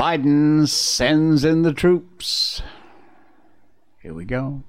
[0.00, 2.62] Biden sends in the troops.
[4.02, 4.62] Here we go.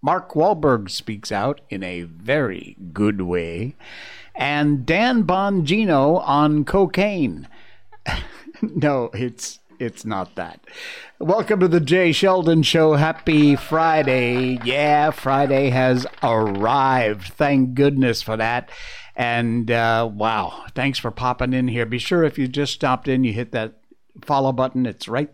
[0.00, 3.74] Mark Wahlberg speaks out in a very good way.
[4.32, 7.48] And Dan Bongino on cocaine.
[8.62, 10.60] no, it's it's not that.
[11.18, 12.94] Welcome to the Jay Sheldon Show.
[12.94, 14.58] Happy Friday.
[14.64, 17.32] Yeah, Friday has arrived.
[17.34, 18.70] Thank goodness for that.
[19.16, 21.86] And uh, wow, thanks for popping in here.
[21.86, 23.74] Be sure if you just stopped in, you hit that
[24.22, 24.86] follow button.
[24.86, 25.30] It's right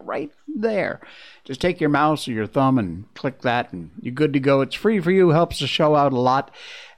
[0.00, 1.00] right there.
[1.44, 4.60] Just take your mouse or your thumb and click that, and you're good to go.
[4.60, 6.50] It's free for you, helps the show out a lot.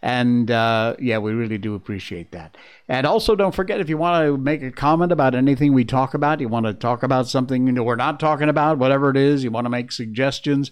[0.02, 2.56] And uh, yeah, we really do appreciate that.
[2.88, 6.14] And also, don't forget if you want to make a comment about anything we talk
[6.14, 9.16] about, you want to talk about something you know, we're not talking about, whatever it
[9.16, 10.70] is, you want to make suggestions.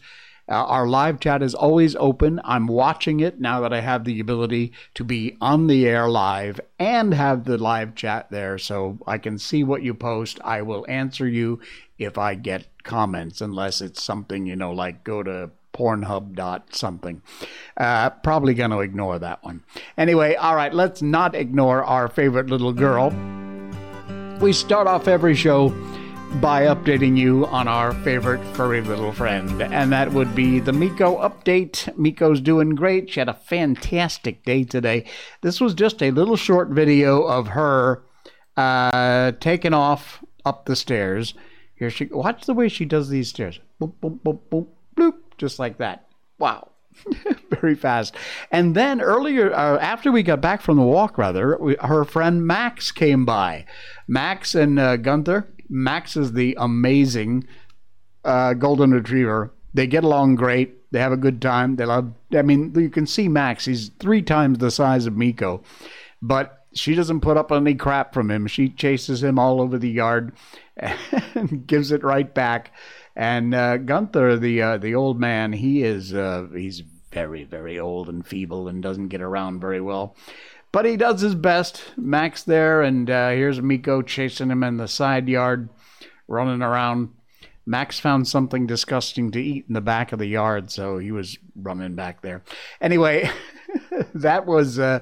[0.49, 2.41] Uh, our live chat is always open.
[2.45, 6.61] I'm watching it now that I have the ability to be on the air live
[6.79, 10.41] and have the live chat there so I can see what you post.
[10.45, 11.61] I will answer you
[11.99, 17.23] if I get comments, unless it's something, you know, like go to Pornhub dot something.
[17.77, 19.63] Uh, probably going to ignore that one.
[19.97, 23.11] Anyway, all right, let's not ignore our favorite little girl.
[24.41, 25.69] We start off every show
[26.37, 31.17] by updating you on our favorite furry little friend, and that would be the Miko
[31.19, 31.97] update.
[31.99, 33.11] Miko's doing great.
[33.11, 35.05] She had a fantastic day today.
[35.43, 38.05] This was just a little short video of her
[38.57, 41.35] uh, taking off up the stairs.
[41.75, 43.59] Here she watch the way she does these stairs.
[43.81, 46.09] Boop, boop, boop, boop, bloop, just like that.
[46.39, 46.71] Wow.
[47.61, 48.15] Very fast.
[48.51, 52.47] And then earlier, uh, after we got back from the walk, rather, we, her friend
[52.47, 53.65] Max came by.
[54.07, 57.47] Max and uh, Gunther, Max is the amazing
[58.25, 59.53] uh, golden retriever.
[59.75, 60.91] They get along great.
[60.91, 61.77] They have a good time.
[61.77, 62.13] They love.
[62.35, 63.67] I mean, you can see Max.
[63.67, 65.63] He's three times the size of Miko,
[66.23, 68.47] but she doesn't put up any crap from him.
[68.47, 70.33] She chases him all over the yard
[70.77, 72.73] and gives it right back.
[73.15, 78.09] And uh, Gunther, the uh, the old man, he is uh, he's very very old
[78.09, 80.17] and feeble and doesn't get around very well.
[80.71, 81.83] But he does his best.
[81.97, 85.69] Max there, and uh, here's Miko chasing him in the side yard,
[86.27, 87.11] running around.
[87.65, 91.37] Max found something disgusting to eat in the back of the yard, so he was
[91.55, 92.43] running back there.
[92.81, 93.31] Anyway,
[94.15, 95.01] that was uh,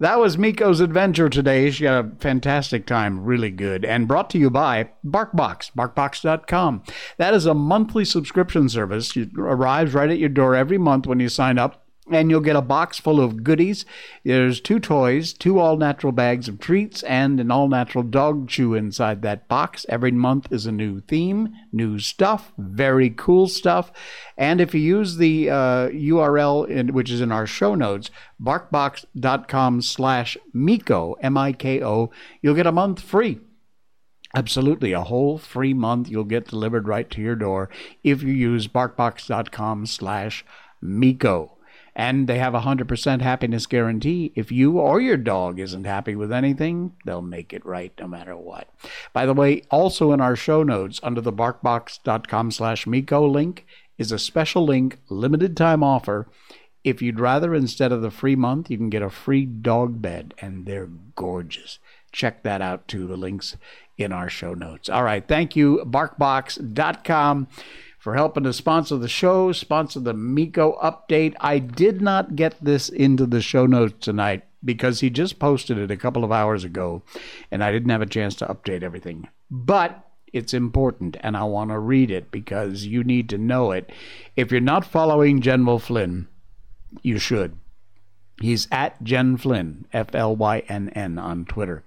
[0.00, 1.70] that was Miko's adventure today.
[1.70, 6.82] She had a fantastic time, really good, and brought to you by BarkBox, BarkBox.com.
[7.18, 9.14] That is a monthly subscription service.
[9.14, 11.79] It arrives right at your door every month when you sign up
[12.10, 13.84] and you'll get a box full of goodies.
[14.24, 18.74] There's two toys, two all natural bags of treats, and an all natural dog chew
[18.74, 19.86] inside that box.
[19.88, 23.92] Every month is a new theme, new stuff, very cool stuff.
[24.36, 28.10] And if you use the uh, URL, in, which is in our show notes,
[28.42, 32.10] barkbox.com slash Miko, M I K O,
[32.42, 33.40] you'll get a month free.
[34.34, 37.68] Absolutely, a whole free month you'll get delivered right to your door
[38.04, 40.44] if you use barkbox.com slash
[40.80, 41.58] Miko
[42.00, 44.32] and they have a 100% happiness guarantee.
[44.34, 48.34] If you or your dog isn't happy with anything, they'll make it right no matter
[48.34, 48.68] what.
[49.12, 53.66] By the way, also in our show notes under the barkbox.com slash Miko link
[53.98, 56.26] is a special link, limited time offer.
[56.82, 60.32] If you'd rather, instead of the free month, you can get a free dog bed,
[60.38, 61.80] and they're gorgeous.
[62.12, 63.06] Check that out too.
[63.06, 63.58] The links
[63.98, 64.88] in our show notes.
[64.88, 65.28] All right.
[65.28, 67.48] Thank you, barkbox.com
[68.00, 71.34] for helping to sponsor the show, sponsor the Miko update.
[71.38, 75.90] I did not get this into the show notes tonight because he just posted it
[75.90, 77.02] a couple of hours ago
[77.50, 79.28] and I didn't have a chance to update everything.
[79.50, 80.02] But
[80.32, 83.90] it's important and I want to read it because you need to know it.
[84.34, 86.26] If you're not following General Flynn,
[87.02, 87.58] you should.
[88.40, 91.84] He's at Gen Flynn, F L Y N N, on Twitter.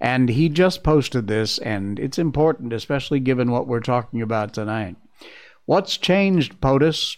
[0.00, 4.96] And he just posted this, and it's important, especially given what we're talking about tonight.
[5.66, 7.16] What's changed, POTUS?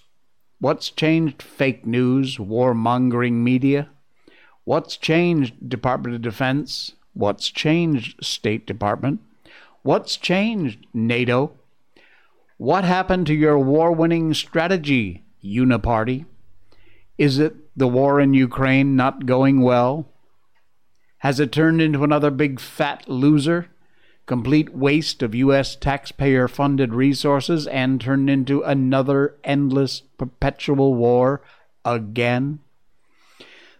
[0.59, 3.91] What's changed, fake news, warmongering media?
[4.65, 6.93] What's changed, Department of Defense?
[7.12, 9.21] What's changed, State Department?
[9.83, 11.53] What's changed, NATO?
[12.56, 16.25] What happened to your war winning strategy, Uniparty?
[17.19, 20.09] Is it the war in Ukraine not going well?
[21.19, 23.69] Has it turned into another big fat loser?
[24.28, 25.75] Complete waste of U.S.
[25.75, 31.42] taxpayer funded resources and turned into another endless, perpetual war
[31.84, 32.60] again?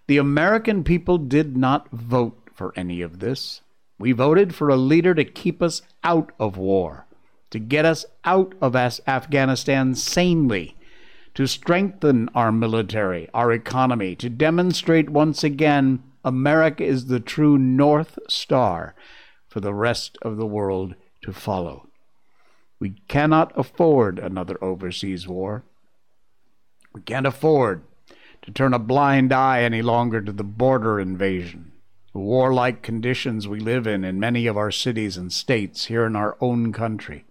[0.09, 3.61] The American people did not vote for any of this.
[3.99, 7.07] We voted for a leader to keep us out of war.
[7.51, 10.77] to get us out of Afghanistan sanely,
[11.35, 18.19] to strengthen our military, our economy, to demonstrate once again America is the true North
[18.29, 18.95] Star
[19.49, 21.89] for the rest of the world to follow.
[22.81, 25.65] We cannot afford another overseas war.
[26.93, 27.83] We can't afford
[28.43, 31.73] to turn a blind eye any longer to the border invasion,
[32.13, 36.15] the warlike conditions we live in in many of our cities and states here in
[36.15, 37.25] our own country.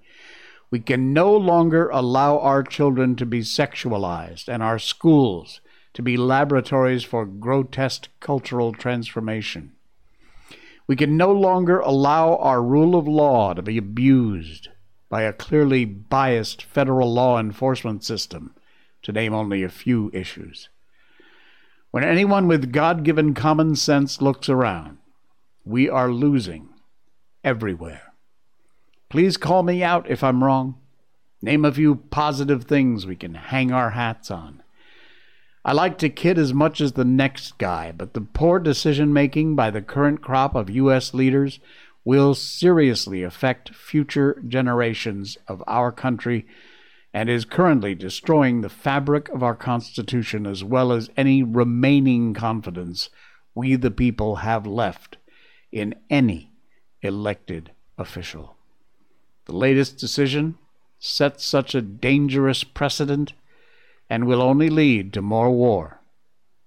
[0.70, 5.62] We can no longer allow our children to be sexualized and our schools
[5.94, 9.77] to be laboratories for grotesque cultural transformation.
[10.88, 14.70] We can no longer allow our rule of law to be abused
[15.10, 18.56] by a clearly biased federal law enforcement system,
[19.04, 20.70] to name only a few issues.
[21.92, 24.98] When anyone with God given common sense looks around,
[25.66, 26.70] we are losing
[27.44, 28.14] everywhere.
[29.10, 30.76] Please call me out if I'm wrong.
[31.42, 34.64] Name a few positive things we can hang our hats on.
[35.68, 39.58] I like to kid as much as the next guy, but the poor decision making
[39.58, 41.14] by the current crop of U.S.
[41.14, 41.60] leaders
[42.06, 46.48] will seriously affect future generations of our country
[47.14, 53.10] and is currently destroying the fabric of our Constitution as well as any remaining confidence
[53.54, 55.18] we the people have left
[55.74, 56.50] in any
[57.02, 58.56] elected official.
[59.48, 60.58] The latest decision
[60.98, 63.34] sets such a dangerous precedent
[64.10, 66.02] and will only lead to more war,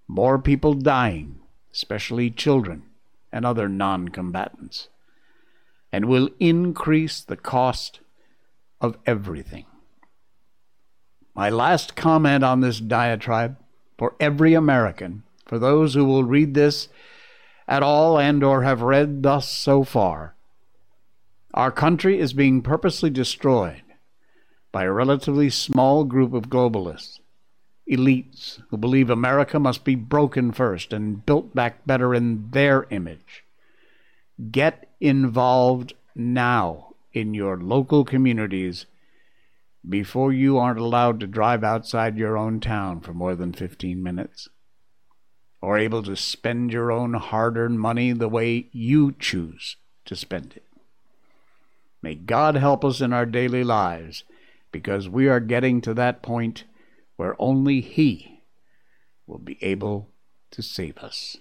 [0.07, 1.41] more people dying,
[1.73, 2.83] especially children
[3.33, 4.89] and other non combatants,
[5.93, 8.01] and will increase the cost
[8.81, 9.67] of everything.
[11.35, 13.57] My last comment on this diatribe
[13.97, 16.89] for every American, for those who will read this
[17.69, 20.35] at all and or have read thus so far,
[21.55, 23.83] our country is being purposely destroyed
[24.73, 27.20] by a relatively small group of globalists
[27.89, 33.45] elites who believe America must be broken first and built back better in their image.
[34.51, 38.87] Get involved now in your local communities
[39.89, 44.49] before you aren't allowed to drive outside your own town for more than 15 minutes
[45.63, 49.77] or able to spend your own hard earned money the way you choose
[50.07, 50.65] to spend it.
[52.03, 54.25] May God help us in our daily lives
[54.73, 56.65] because we are getting to that point
[57.21, 58.41] where only He
[59.27, 60.09] will be able
[60.51, 61.37] to save us.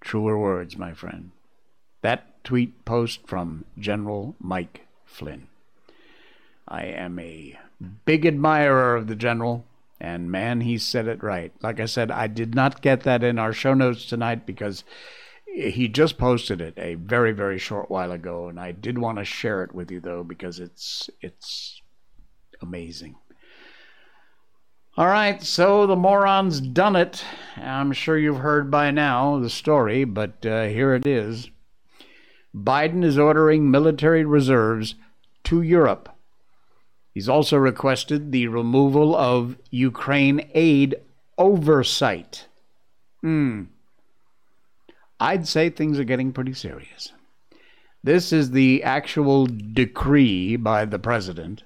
[0.00, 1.30] Truer words, my friend.
[2.02, 5.46] That tweet post from General Mike Flynn.
[6.66, 7.56] I am a
[8.04, 9.64] big admirer of the General,
[10.00, 11.52] and man, he said it right.
[11.62, 14.82] Like I said, I did not get that in our show notes tonight because
[15.46, 19.24] he just posted it a very very short while ago and I did want to
[19.24, 21.80] share it with you though because it's it's
[22.60, 23.14] amazing.
[24.98, 27.24] All right, so the moron's done it.
[27.56, 31.50] I'm sure you've heard by now the story, but uh, here it is.
[32.52, 34.96] Biden is ordering military reserves
[35.44, 36.08] to Europe.
[37.14, 40.96] He's also requested the removal of Ukraine aid
[41.38, 42.48] oversight.
[43.20, 43.66] Hmm.
[45.20, 47.12] I'd say things are getting pretty serious.
[48.02, 51.62] This is the actual decree by the president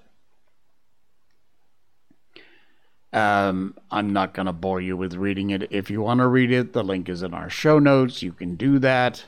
[3.13, 5.71] Um, I'm not going to bore you with reading it.
[5.71, 8.23] If you want to read it, the link is in our show notes.
[8.23, 9.25] You can do that.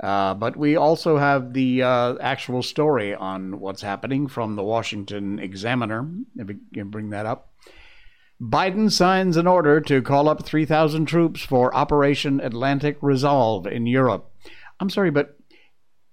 [0.00, 5.38] Uh, but we also have the uh, actual story on what's happening from the Washington
[5.38, 7.52] Examiner, if you can bring that up.
[8.40, 14.30] Biden signs an order to call up 3,000 troops for Operation Atlantic Resolve in Europe.
[14.78, 15.36] I'm sorry, but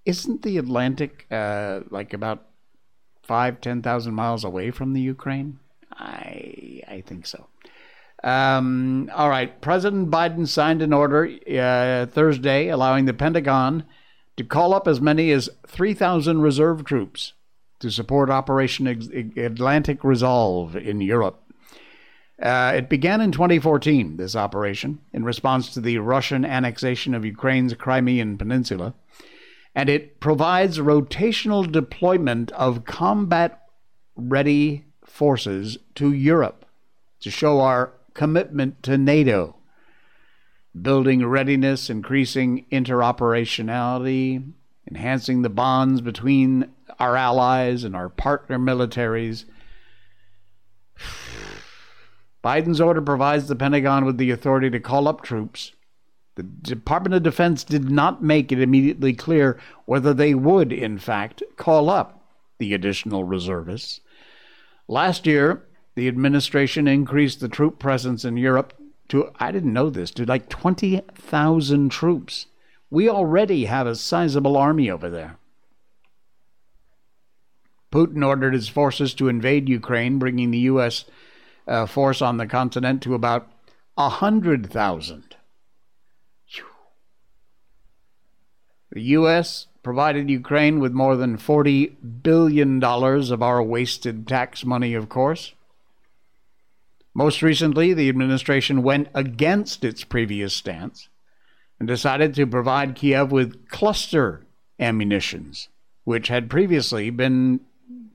[0.04, 2.46] isn't the Atlantic uh, like about
[3.22, 5.60] five, 10,000 miles away from the Ukraine?
[5.98, 7.46] I I think so.
[8.24, 9.60] Um, all right.
[9.60, 13.84] President Biden signed an order uh, Thursday allowing the Pentagon
[14.36, 17.34] to call up as many as 3,000 reserve troops
[17.78, 18.86] to support Operation
[19.36, 21.42] Atlantic Resolve in Europe.
[22.40, 27.72] Uh, it began in 2014, this operation, in response to the Russian annexation of Ukraine's
[27.74, 28.94] Crimean Peninsula,
[29.74, 33.62] and it provides rotational deployment of combat
[34.16, 34.85] ready
[35.16, 36.66] forces to Europe
[37.20, 39.56] to show our commitment to NATO,
[40.80, 44.52] building readiness, increasing interoperationality,
[44.86, 49.46] enhancing the bonds between our allies and our partner militaries.
[52.44, 55.72] Biden's order provides the Pentagon with the authority to call up troops
[56.36, 61.42] The Department of Defense did not make it immediately clear whether they would, in fact,
[61.56, 62.22] call up
[62.58, 64.00] the additional reservists.
[64.88, 68.74] Last year, the administration increased the troop presence in Europe
[69.08, 72.46] to, I didn't know this, to like 20,000 troops.
[72.90, 75.38] We already have a sizable army over there.
[77.92, 81.04] Putin ordered his forces to invade Ukraine, bringing the U.S.
[81.66, 83.50] Uh, force on the continent to about
[83.94, 85.36] 100,000.
[88.92, 89.66] The U.S.
[89.86, 95.54] provided Ukraine with more than $40 billion of our wasted tax money, of course.
[97.14, 101.08] Most recently, the administration went against its previous stance
[101.78, 104.44] and decided to provide Kiev with cluster
[104.80, 105.68] ammunitions,
[106.02, 107.60] which had previously been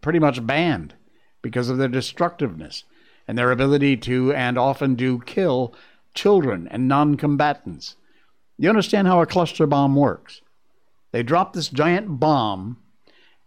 [0.02, 0.94] pretty much banned
[1.42, 2.84] because of their destructiveness
[3.30, 5.74] and their ability to, and often do, kill
[6.14, 7.96] children and non combatants.
[8.58, 10.42] You understand how a cluster bomb works?
[11.12, 12.78] They drop this giant bomb,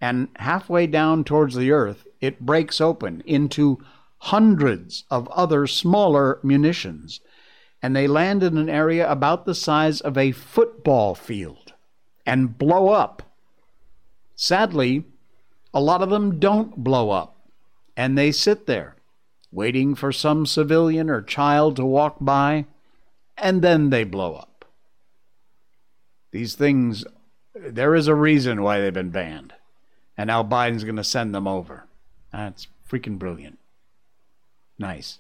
[0.01, 3.79] and halfway down towards the earth, it breaks open into
[4.19, 7.21] hundreds of other smaller munitions,
[7.83, 11.75] and they land in an area about the size of a football field
[12.27, 13.23] and blow up.
[14.35, 15.05] Sadly,
[15.73, 17.49] a lot of them don't blow up,
[17.97, 18.97] and they sit there,
[19.53, 22.67] waiting for some civilian or child to walk by,
[23.37, 24.65] and then they blow up.
[26.31, 27.05] These things,
[27.55, 29.55] there is a reason why they've been banned,
[30.17, 31.85] and now Biden's going to send them over.
[32.33, 33.59] That's freaking brilliant.
[34.79, 35.19] Nice.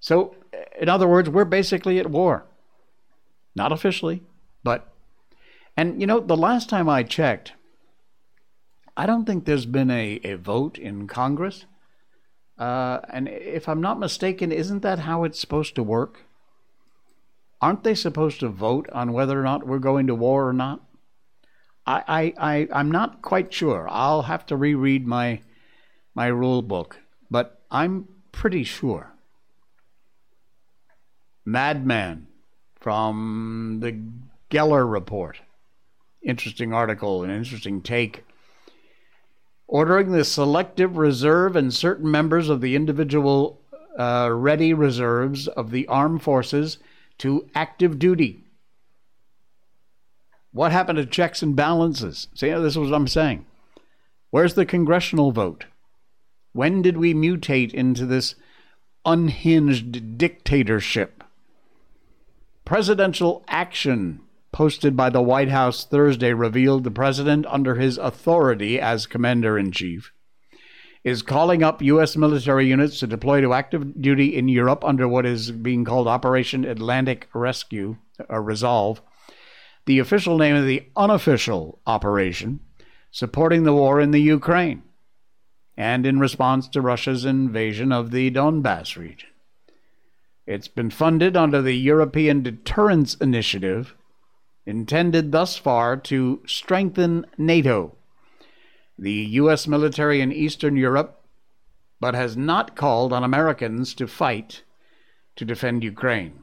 [0.00, 0.34] So,
[0.80, 2.44] in other words, we're basically at war.
[3.54, 4.22] Not officially,
[4.62, 4.88] but.
[5.76, 7.52] And, you know, the last time I checked,
[8.96, 11.66] I don't think there's been a, a vote in Congress.
[12.58, 16.24] Uh, and if I'm not mistaken, isn't that how it's supposed to work?
[17.60, 20.80] Aren't they supposed to vote on whether or not we're going to war or not?
[21.86, 23.88] I, I, I, I'm not quite sure.
[23.90, 25.40] I'll have to reread my,
[26.14, 26.98] my rule book.
[27.30, 29.12] But I'm pretty sure.
[31.44, 32.28] Madman
[32.78, 33.98] from the
[34.50, 35.40] Geller Report.
[36.22, 38.24] Interesting article, an interesting take.
[39.66, 43.60] Ordering the selective reserve and certain members of the individual
[43.98, 46.78] uh, ready reserves of the armed forces
[47.18, 48.44] to active duty.
[50.52, 52.28] What happened to checks and balances?
[52.34, 53.46] See, this is what I'm saying.
[54.30, 55.66] Where's the congressional vote?
[56.52, 58.34] When did we mutate into this
[59.04, 61.22] unhinged dictatorship?
[62.64, 64.20] Presidential action
[64.52, 69.70] posted by the White House Thursday revealed the president, under his authority as commander in
[69.70, 70.12] chief,
[71.08, 72.16] is calling up U.S.
[72.16, 76.64] military units to deploy to active duty in Europe under what is being called Operation
[76.64, 77.96] Atlantic Rescue
[78.28, 79.00] or Resolve,
[79.86, 82.60] the official name of the unofficial operation
[83.10, 84.82] supporting the war in the Ukraine
[85.76, 89.30] and in response to Russia's invasion of the Donbass region.
[90.46, 93.94] It's been funded under the European Deterrence Initiative,
[94.66, 97.97] intended thus far to strengthen NATO,
[98.98, 99.66] the U.S.
[99.66, 101.22] military in Eastern Europe,
[102.00, 104.62] but has not called on Americans to fight
[105.36, 106.40] to defend Ukraine.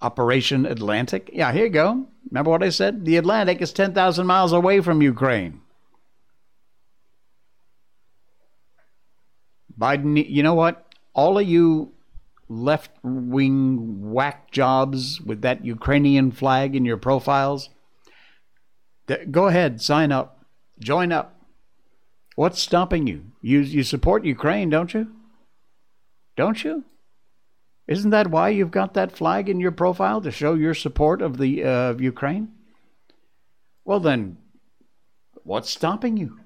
[0.00, 1.30] Operation Atlantic?
[1.32, 2.06] Yeah, here you go.
[2.30, 3.04] Remember what I said?
[3.04, 5.60] The Atlantic is 10,000 miles away from Ukraine.
[9.78, 10.86] Biden, you know what?
[11.14, 11.92] All of you
[12.48, 17.70] left wing whack jobs with that Ukrainian flag in your profiles,
[19.30, 20.43] go ahead, sign up,
[20.78, 21.40] join up.
[22.36, 23.26] What's stopping you?
[23.40, 25.12] You you support Ukraine, don't you?
[26.36, 26.84] Don't you?
[27.86, 31.38] Isn't that why you've got that flag in your profile to show your support of
[31.38, 32.48] the uh, of Ukraine?
[33.84, 34.38] Well then,
[35.42, 36.40] what's stopping you?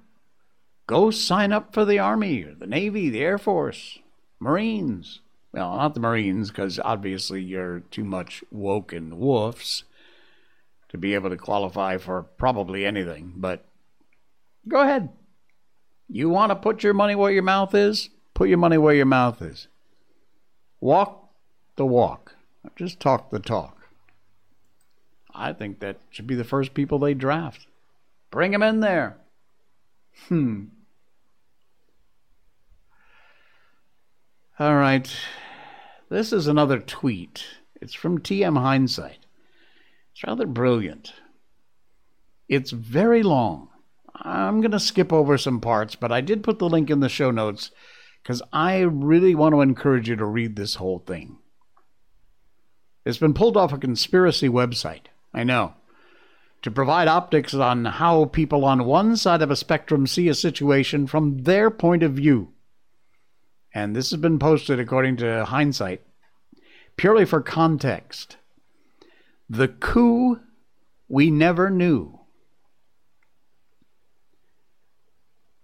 [0.87, 3.99] Go sign up for the Army, the Navy, the Air Force,
[4.41, 5.21] Marines.
[5.53, 9.85] Well, not the Marines, because obviously you're too much woke and woofs
[10.89, 13.35] to be able to qualify for probably anything.
[13.37, 13.68] But
[14.69, 15.09] go ahead.
[16.09, 18.11] You want to put your money where your mouth is?
[18.35, 19.69] Put your money where your mouth is.
[20.81, 21.31] Walk
[21.77, 22.37] the walk.
[22.77, 23.89] Just talk the talk.
[25.35, 27.67] I think that should be the first people they draft.
[28.31, 29.17] Bring them in there.
[30.29, 30.65] Hmm.
[34.59, 35.09] All right.
[36.09, 37.45] This is another tweet.
[37.81, 39.19] It's from TM Hindsight.
[40.13, 41.13] It's rather brilliant.
[42.49, 43.68] It's very long.
[44.23, 47.09] I'm going to skip over some parts, but I did put the link in the
[47.09, 47.71] show notes
[48.23, 51.39] because I really want to encourage you to read this whole thing.
[53.05, 55.07] It's been pulled off a conspiracy website.
[55.33, 55.75] I know.
[56.63, 61.07] To provide optics on how people on one side of a spectrum see a situation
[61.07, 62.53] from their point of view.
[63.73, 66.03] And this has been posted according to hindsight,
[66.97, 68.37] purely for context.
[69.49, 70.41] The coup
[71.09, 72.18] we never knew.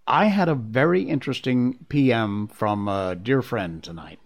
[0.07, 4.19] I had a very interesting PM from a dear friend tonight.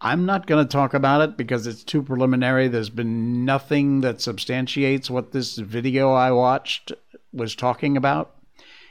[0.00, 2.68] I'm not going to talk about it because it's too preliminary.
[2.68, 6.92] There's been nothing that substantiates what this video I watched
[7.32, 8.34] was talking about.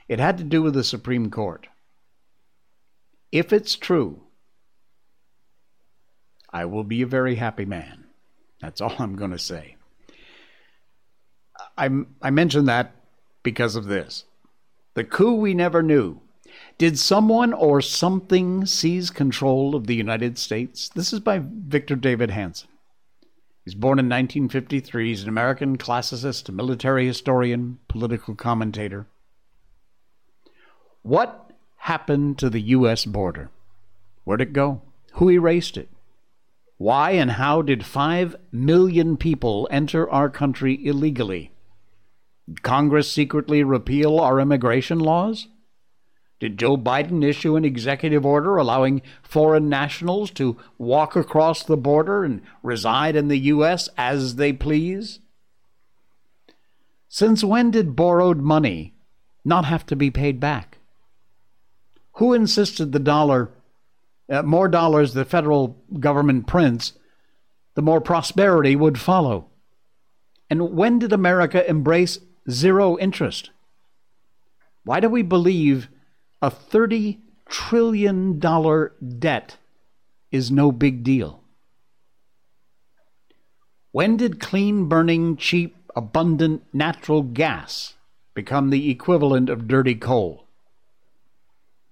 [0.08, 1.68] It had to do with the Supreme Court.
[3.32, 4.22] If it's true,
[6.52, 8.06] I will be a very happy man.
[8.62, 9.76] That's all I'm going to say.
[11.78, 11.90] I,
[12.22, 12.96] I mentioned that
[13.42, 14.26] because of this.
[14.96, 16.20] The coup we never knew.
[16.78, 20.90] Did someone or something seize control of the United States?
[20.90, 22.70] This is by Victor David Hanson.
[23.66, 25.08] He's born in 1953.
[25.08, 29.08] He's an American classicist, military historian, political commentator.
[31.02, 33.06] What happened to the U.S.
[33.06, 33.50] border?
[34.26, 34.82] Where'd it go?
[35.14, 35.90] Who erased it?
[36.78, 41.53] Why and how did 5 million people enter our country illegally?
[42.62, 45.48] Congress secretly repeal our immigration laws?
[46.40, 52.26] Did Joe Biden issue an executive order allowing foreign nationals to walk across the border
[52.26, 53.88] and reside in the U.S.
[53.98, 55.20] as they please?
[57.08, 58.94] Since when did borrowed money
[59.46, 60.80] not have to be paid back?
[62.18, 63.52] Who insisted the dollar,
[64.30, 66.94] uh, more dollars the federal government prints,
[67.76, 69.48] the more prosperity would follow?
[70.50, 72.20] And when did America embrace
[72.50, 73.52] zero interest?
[74.84, 75.90] Why do we believe
[76.42, 77.20] a $30
[77.50, 79.58] trillion debt
[80.32, 81.42] is no big deal.
[83.92, 87.94] When did clean burning, cheap, abundant natural gas
[88.34, 90.48] become the equivalent of dirty coal?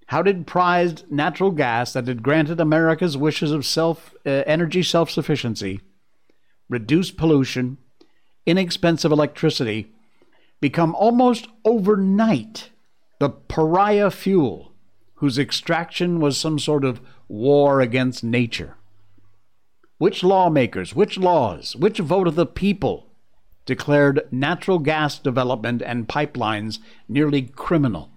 [0.07, 5.79] How did prized natural gas that had granted America's wishes of self uh, energy self-sufficiency,
[6.67, 7.77] reduced pollution,
[8.45, 9.93] inexpensive electricity
[10.61, 12.69] become almost overnight
[13.19, 14.71] the pariah fuel,
[15.15, 18.77] whose extraction was some sort of war against nature.
[19.97, 23.07] Which lawmakers, which laws, which vote of the people
[23.65, 28.09] declared natural gas development and pipelines nearly criminal?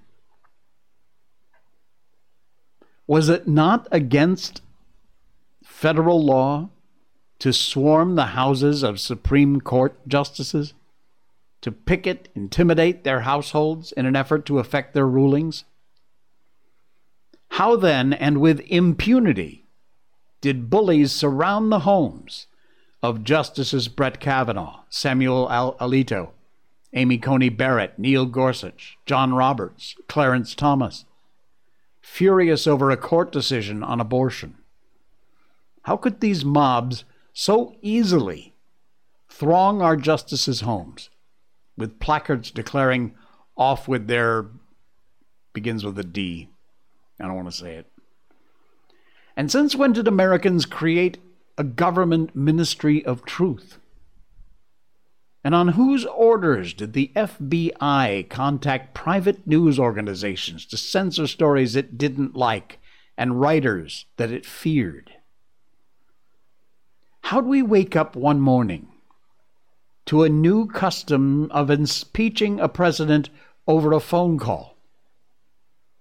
[3.06, 4.62] Was it not against
[5.62, 6.70] federal law
[7.40, 10.72] to swarm the houses of Supreme Court justices?
[11.64, 15.64] To picket, intimidate their households in an effort to affect their rulings?
[17.52, 19.64] How then, and with impunity,
[20.42, 22.48] did bullies surround the homes
[23.02, 26.32] of Justices Brett Kavanaugh, Samuel Alito,
[26.92, 31.06] Amy Coney Barrett, Neil Gorsuch, John Roberts, Clarence Thomas,
[32.02, 34.58] furious over a court decision on abortion?
[35.84, 38.52] How could these mobs so easily
[39.30, 41.08] throng our justices' homes?
[41.76, 43.14] With placards declaring
[43.56, 44.46] off with their
[45.52, 46.48] begins with a D.
[47.20, 47.86] I don't want to say it.
[49.36, 51.18] And since when did Americans create
[51.56, 53.78] a government ministry of truth?
[55.44, 61.98] And on whose orders did the FBI contact private news organizations to censor stories it
[61.98, 62.78] didn't like
[63.16, 65.12] and writers that it feared?
[67.20, 68.88] How'd we wake up one morning
[70.06, 73.30] to a new custom of impeaching a president
[73.66, 74.76] over a phone call,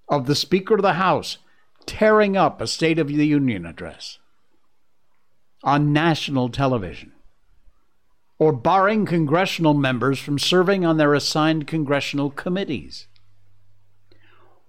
[0.10, 1.38] of the Speaker of the House
[1.86, 4.20] tearing up a State of the Union address
[5.64, 7.14] on national television,
[8.38, 13.08] or barring congressional members from serving on their assigned congressional committees.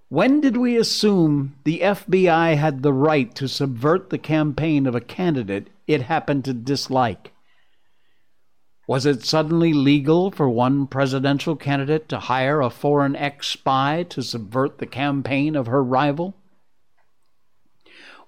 [0.07, 5.01] When did we assume the FBI had the right to subvert the campaign of a
[5.01, 7.33] candidate it happened to dislike?
[8.87, 14.21] Was it suddenly legal for one presidential candidate to hire a foreign ex spy to
[14.21, 16.35] subvert the campaign of her rival?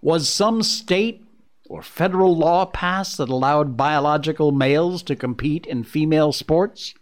[0.02, 1.24] Was some state
[1.70, 6.96] or federal law passed that allowed biological males to compete in female sports?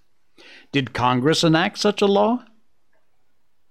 [0.74, 2.44] Did Congress enact such a law?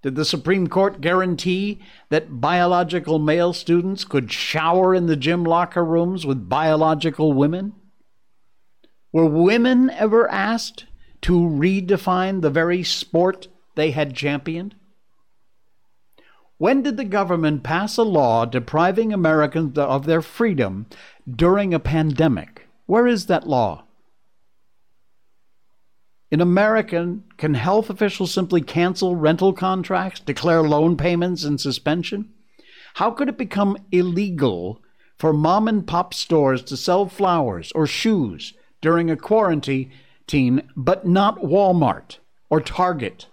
[0.02, 5.84] Did the Supreme Court guarantee that biological male students could shower in the gym locker
[5.84, 7.74] rooms with biological women?
[9.14, 10.86] Were women ever asked
[11.20, 13.46] to redefine the very sport
[13.76, 14.74] they had championed?
[16.58, 20.86] When did the government pass a law depriving Americans of their freedom
[21.30, 23.84] during a pandemic Where is that law?
[26.32, 32.30] In America, can health officials simply cancel rental contracts, declare loan payments in suspension?
[32.94, 34.82] How could it become illegal
[35.16, 39.90] for mom and pop stores to sell flowers or shoes during a quarantine,
[40.76, 42.18] but not Walmart
[42.50, 43.28] or Target?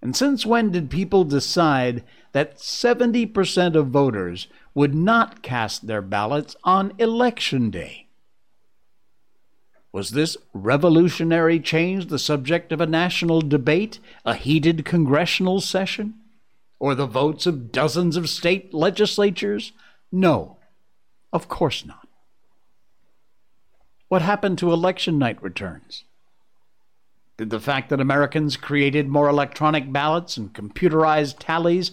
[0.00, 6.54] And since when did people decide that 70% of voters would not cast their ballots
[6.62, 8.06] on election day?
[9.90, 16.14] Was this revolutionary change the subject of a national debate, a heated congressional session,
[16.78, 19.72] or the votes of dozens of state legislatures?
[20.12, 20.58] No,
[21.32, 22.03] of course not.
[24.14, 26.04] What happened to election night returns?
[27.36, 31.90] Did the fact that Americans created more electronic ballots and computerized tallies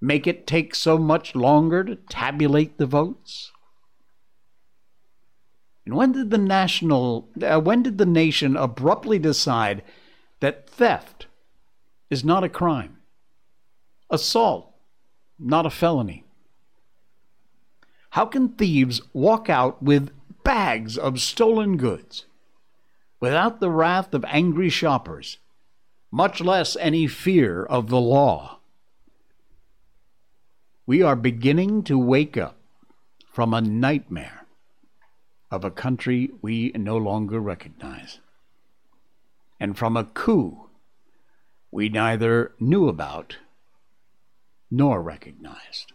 [0.00, 3.50] make it take so much longer to tabulate the votes?
[5.84, 9.82] And when did the national uh, when did the nation abruptly decide
[10.38, 11.26] that theft
[12.10, 12.98] is not a crime?
[14.08, 14.72] Assault,
[15.36, 16.22] not a felony.
[18.10, 22.26] How can thieves walk out with bags of stolen goods
[23.20, 25.38] without the wrath of angry shoppers,
[26.10, 28.58] much less any fear of the law?
[30.86, 32.56] We are beginning to wake up
[33.30, 34.46] from a nightmare
[35.50, 38.18] of a country we no longer recognize,
[39.58, 40.68] and from a coup
[41.70, 43.36] we neither knew about
[44.70, 45.92] nor recognized.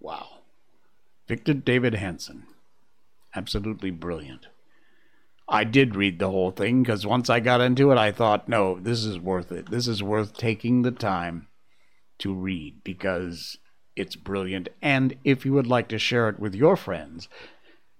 [0.00, 0.33] Wow.
[1.26, 2.46] Victor David Hanson.
[3.34, 4.46] Absolutely brilliant.
[5.48, 8.78] I did read the whole thing because once I got into it, I thought, no,
[8.80, 9.70] this is worth it.
[9.70, 11.48] This is worth taking the time
[12.18, 13.58] to read because
[13.96, 14.68] it's brilliant.
[14.80, 17.28] And if you would like to share it with your friends,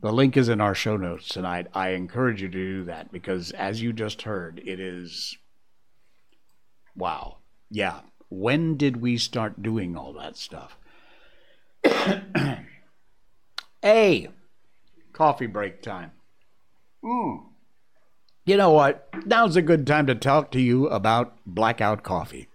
[0.00, 1.66] the link is in our show notes tonight.
[1.74, 5.36] I encourage you to do that because, as you just heard, it is
[6.96, 7.38] wow.
[7.70, 8.00] Yeah.
[8.28, 10.76] When did we start doing all that stuff?
[13.84, 14.28] A.
[15.12, 16.12] Coffee break time.
[17.04, 17.44] Mm.
[18.46, 19.08] You know what?
[19.26, 22.48] Now's a good time to talk to you about blackout coffee.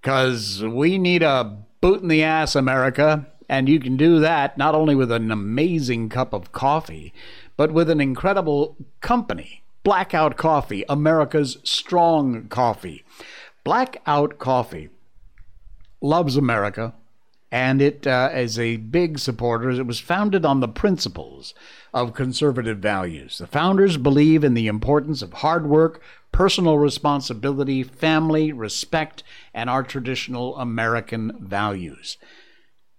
[0.00, 3.26] Because we need a boot in the ass, America.
[3.48, 7.12] And you can do that not only with an amazing cup of coffee,
[7.56, 9.62] but with an incredible company.
[9.84, 13.04] Blackout Coffee, America's strong coffee.
[13.62, 14.90] Blackout Coffee
[16.00, 16.92] loves America,
[17.56, 19.70] and it uh, is a big supporter.
[19.70, 21.54] It was founded on the principles
[21.94, 23.38] of conservative values.
[23.38, 29.22] The founders believe in the importance of hard work, personal responsibility, family, respect,
[29.54, 32.18] and our traditional American values.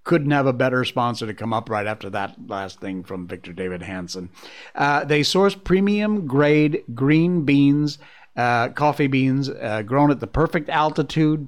[0.03, 3.53] Couldn't have a better sponsor to come up right after that last thing from Victor
[3.53, 4.31] David Hanson.
[4.73, 7.99] Uh, they source premium grade green beans
[8.35, 11.47] uh, coffee beans uh, grown at the perfect altitude,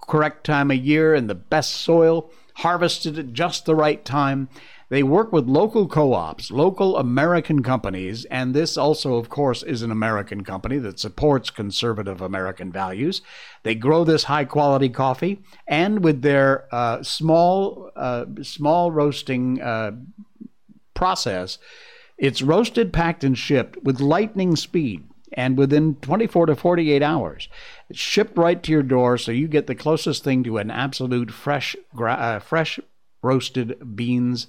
[0.00, 2.30] correct time of year, and the best soil,
[2.60, 4.48] harvested at just the right time.
[4.88, 9.82] They work with local co ops, local American companies, and this also, of course, is
[9.82, 13.22] an American company that supports conservative American values.
[13.62, 19.92] They grow this high quality coffee, and with their uh, small, uh, small roasting uh,
[20.92, 21.58] process,
[22.18, 27.48] it's roasted, packed, and shipped with lightning speed and within 24 to 48 hours.
[27.92, 31.76] Shipped right to your door, so you get the closest thing to an absolute fresh,
[31.98, 32.80] uh, fresh
[33.22, 34.46] roasted beans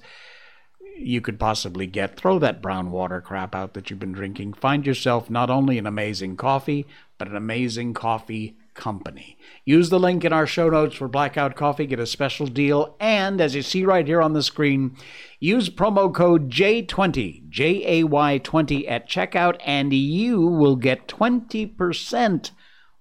[0.96, 2.16] you could possibly get.
[2.16, 4.54] Throw that brown water crap out that you've been drinking.
[4.54, 6.86] Find yourself not only an amazing coffee,
[7.18, 9.36] but an amazing coffee company.
[9.64, 13.40] Use the link in our show notes for Blackout Coffee, get a special deal, and
[13.40, 14.96] as you see right here on the screen,
[15.38, 22.50] use promo code J20, J A Y 20 at checkout, and you will get 20%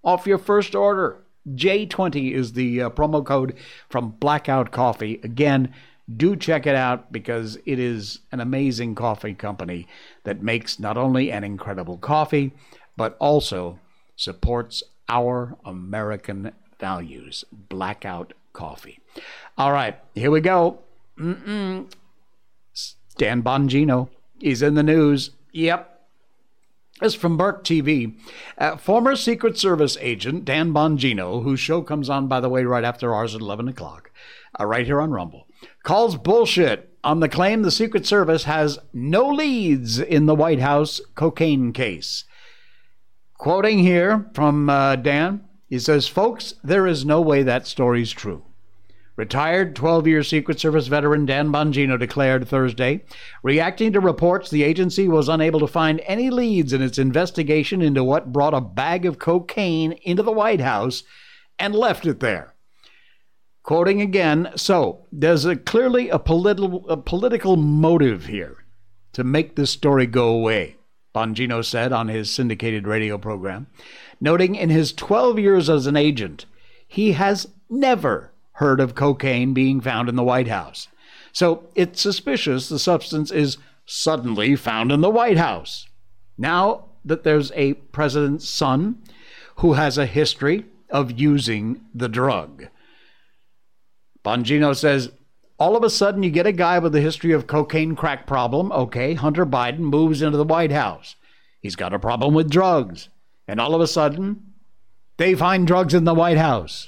[0.03, 1.23] off your first order.
[1.47, 3.55] J20 is the uh, promo code
[3.89, 5.19] from Blackout Coffee.
[5.23, 5.73] Again,
[6.17, 9.87] do check it out because it is an amazing coffee company
[10.23, 12.51] that makes not only an incredible coffee,
[12.97, 13.79] but also
[14.15, 17.43] supports our American values.
[17.51, 18.99] Blackout coffee.
[19.57, 20.79] All right, here we go.
[21.19, 21.91] Mm-mm.
[23.17, 24.07] Dan Bongino
[24.39, 25.31] is in the news.
[25.51, 25.89] Yep.
[27.01, 28.15] This is from Burke TV.
[28.57, 32.83] Uh, former Secret Service agent Dan Bongino, whose show comes on, by the way, right
[32.83, 34.11] after ours at 11 o'clock,
[34.59, 35.47] uh, right here on Rumble,
[35.83, 41.01] calls bullshit on the claim the Secret Service has no leads in the White House
[41.15, 42.23] cocaine case.
[43.41, 48.43] Quoting here from uh, Dan, he says, Folks, there is no way that story's true.
[49.15, 53.03] Retired 12 year Secret Service veteran Dan Bongino declared Thursday,
[53.41, 58.03] reacting to reports the agency was unable to find any leads in its investigation into
[58.03, 61.01] what brought a bag of cocaine into the White House
[61.57, 62.53] and left it there.
[63.63, 68.57] Quoting again, so there's a, clearly a, politi- a political motive here
[69.13, 70.75] to make this story go away,
[71.13, 73.67] Bongino said on his syndicated radio program,
[74.19, 76.45] noting in his 12 years as an agent,
[76.87, 80.87] he has never heard of cocaine being found in the White House.
[81.33, 85.87] So it's suspicious the substance is suddenly found in the White House.
[86.37, 89.01] Now that there's a president's son
[89.57, 92.67] who has a history of using the drug.
[94.23, 95.11] Bongino says,
[95.61, 98.71] all of a sudden you get a guy with a history of cocaine crack problem.
[98.71, 101.15] Okay, Hunter Biden moves into the White House.
[101.59, 103.09] He's got a problem with drugs.
[103.47, 104.53] And all of a sudden,
[105.17, 106.87] they find drugs in the White House.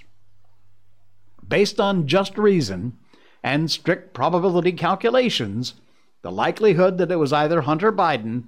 [1.48, 2.98] Based on just reason
[3.44, 5.76] and strict probability calculations,
[6.24, 8.46] the likelihood that it was either Hunter Biden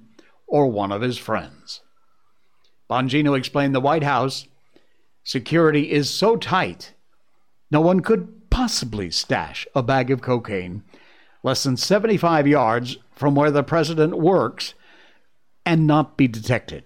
[0.48, 1.82] or one of his friends.
[2.90, 4.48] Bongino explained the White House
[5.22, 6.94] security is so tight,
[7.70, 10.82] no one could possibly stash a bag of cocaine
[11.42, 14.72] less than 75 yards from where the president works
[15.66, 16.82] and not be detected.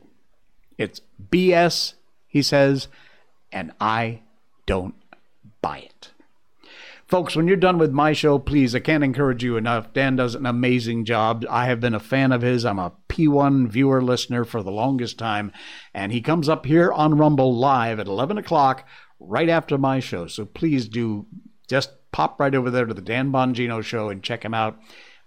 [0.79, 1.95] It's BS,
[2.27, 2.89] he says,
[3.53, 4.23] and I
[4.67, 4.97] don't
[5.63, 6.11] buy it.
[7.07, 9.93] Folks, when you're done with my show, please, I can't encourage you enough.
[9.93, 11.45] Dan does an amazing job.
[11.49, 12.65] I have been a fan of his.
[12.65, 15.53] I'm a P1 viewer listener for the longest time.
[15.95, 18.89] And he comes up here on Rumble live at 11 o'clock
[19.21, 20.27] right after my show.
[20.27, 21.27] So please do
[21.71, 24.79] just pop right over there to the Dan Bongino show and check him out.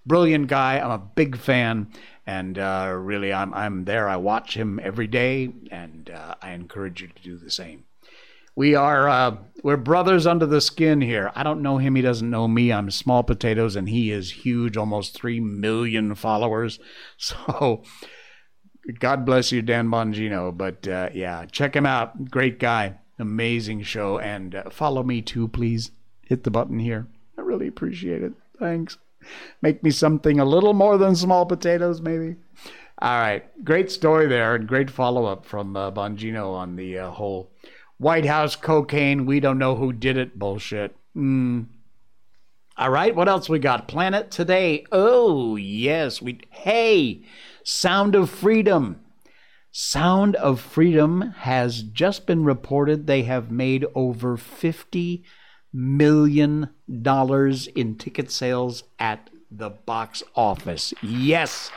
[0.05, 0.77] Brilliant guy.
[0.77, 1.87] I'm a big fan,
[2.27, 4.09] and uh, really, I'm I'm there.
[4.09, 7.85] I watch him every day, and uh, I encourage you to do the same.
[8.57, 11.31] We are uh, we're brothers under the skin here.
[11.33, 11.95] I don't know him.
[11.95, 12.73] He doesn't know me.
[12.73, 16.79] I'm small potatoes, and he is huge, almost three million followers.
[17.17, 17.83] So.
[18.99, 20.57] God bless you, Dan Bongino.
[20.57, 22.29] But uh, yeah, check him out.
[22.29, 22.95] Great guy.
[23.17, 24.19] Amazing show.
[24.19, 25.91] And uh, follow me too, please
[26.33, 27.05] hit the button here.
[27.37, 28.33] I really appreciate it.
[28.57, 28.97] Thanks.
[29.61, 32.37] Make me something a little more than small potatoes, maybe.
[32.99, 33.43] All right.
[33.63, 37.51] Great story there and great follow up from uh, Bongino on the uh, whole
[37.99, 40.95] White House cocaine, we don't know who did it bullshit.
[41.15, 41.67] Mm.
[42.77, 43.15] All right.
[43.15, 43.87] What else we got?
[43.87, 44.85] Planet Today.
[44.91, 46.19] Oh, yes.
[46.19, 47.23] We Hey,
[47.63, 48.99] Sound of Freedom.
[49.71, 55.23] Sound of Freedom has just been reported they have made over 50
[55.73, 56.69] million
[57.01, 60.93] dollars in ticket sales at the box office.
[61.01, 61.71] Yes.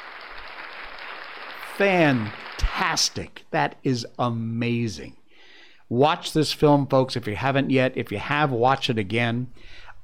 [1.76, 3.44] Fantastic.
[3.50, 5.16] That is amazing.
[5.88, 7.92] Watch this film, folks, if you haven't yet.
[7.96, 9.48] If you have, watch it again.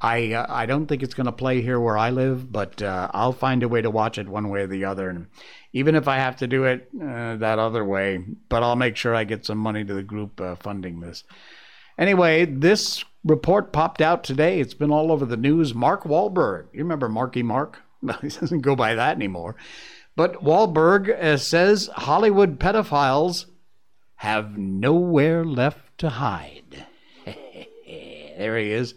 [0.01, 3.09] I uh, I don't think it's going to play here where I live, but uh,
[3.13, 5.09] I'll find a way to watch it one way or the other.
[5.09, 5.29] And
[5.73, 9.15] even if I have to do it uh, that other way, but I'll make sure
[9.15, 11.25] I get some money to the group uh, funding this.
[11.99, 14.61] Anyway, this report popped out today.
[14.61, 15.75] It's been all over the news.
[15.75, 17.81] Mark Wahlberg, you remember Marky Mark?
[18.05, 19.55] No, he doesn't go by that anymore.
[20.17, 23.47] But Wahlberg uh, says Hollywood pedophiles
[24.17, 26.85] have nowhere left to hide.
[27.25, 28.95] there he is.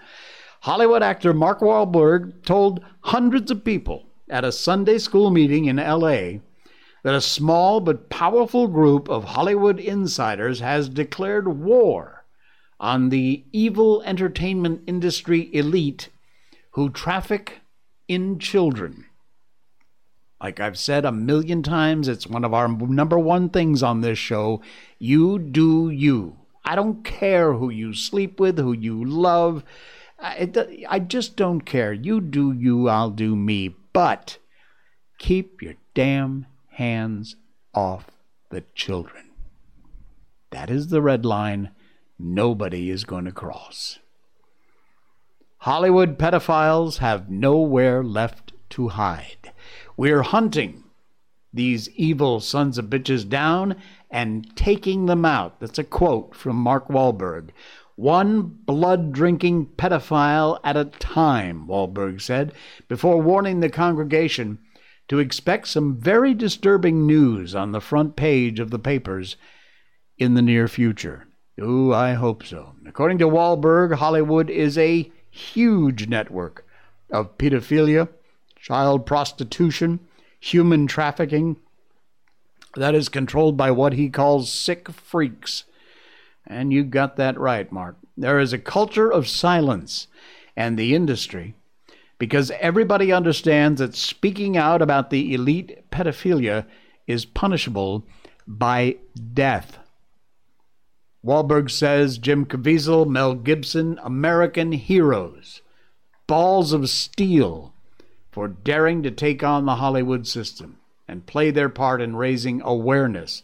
[0.61, 6.39] Hollywood actor Mark Wahlberg told hundreds of people at a Sunday school meeting in LA
[7.03, 12.14] that a small but powerful group of Hollywood insiders has declared war
[12.79, 16.09] on the evil entertainment industry elite
[16.71, 17.61] who traffic
[18.07, 19.05] in children.
[20.41, 24.19] Like I've said a million times, it's one of our number one things on this
[24.19, 24.61] show.
[24.99, 26.37] You do you.
[26.63, 29.63] I don't care who you sleep with, who you love.
[30.19, 30.49] I,
[30.89, 31.93] I just don't care.
[31.93, 33.75] You do you, I'll do me.
[33.93, 34.37] But
[35.17, 37.35] keep your damn hands
[37.73, 38.11] off
[38.49, 39.29] the children.
[40.51, 41.71] That is the red line
[42.17, 43.99] nobody is going to cross.
[45.59, 49.51] Hollywood pedophiles have nowhere left to hide.
[49.97, 50.83] We're hunting
[51.53, 53.75] these evil sons of bitches down
[54.11, 55.59] and taking them out.
[55.59, 57.49] That's a quote from Mark Wahlberg.
[57.95, 62.53] One blood drinking pedophile at a time, Wahlberg said,
[62.89, 64.59] before warning the congregation
[65.07, 69.37] to expect some very disturbing news on the front page of the papers
[70.17, 71.27] in the near future.
[71.59, 72.75] Oh, I hope so.
[72.85, 76.65] According to Wahlberg, Hollywood is a huge network
[77.09, 78.09] of pedophilia,
[78.57, 79.99] child prostitution,
[80.39, 81.57] human trafficking
[82.75, 85.63] that is controlled by what he calls sick freaks.
[86.45, 87.97] And you got that right, Mark.
[88.17, 90.07] There is a culture of silence
[90.57, 91.55] and the industry
[92.19, 96.65] because everybody understands that speaking out about the elite pedophilia
[97.07, 98.05] is punishable
[98.47, 98.97] by
[99.33, 99.79] death.
[101.25, 105.61] Wahlberg says Jim Caviezel, Mel Gibson, American heroes,
[106.27, 107.73] balls of steel
[108.31, 113.41] for daring to take on the Hollywood system and play their part in raising awareness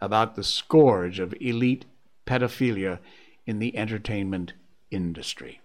[0.00, 1.84] about the scourge of elite
[2.26, 2.98] pedophilia
[3.46, 4.54] in the entertainment
[4.90, 5.60] industry.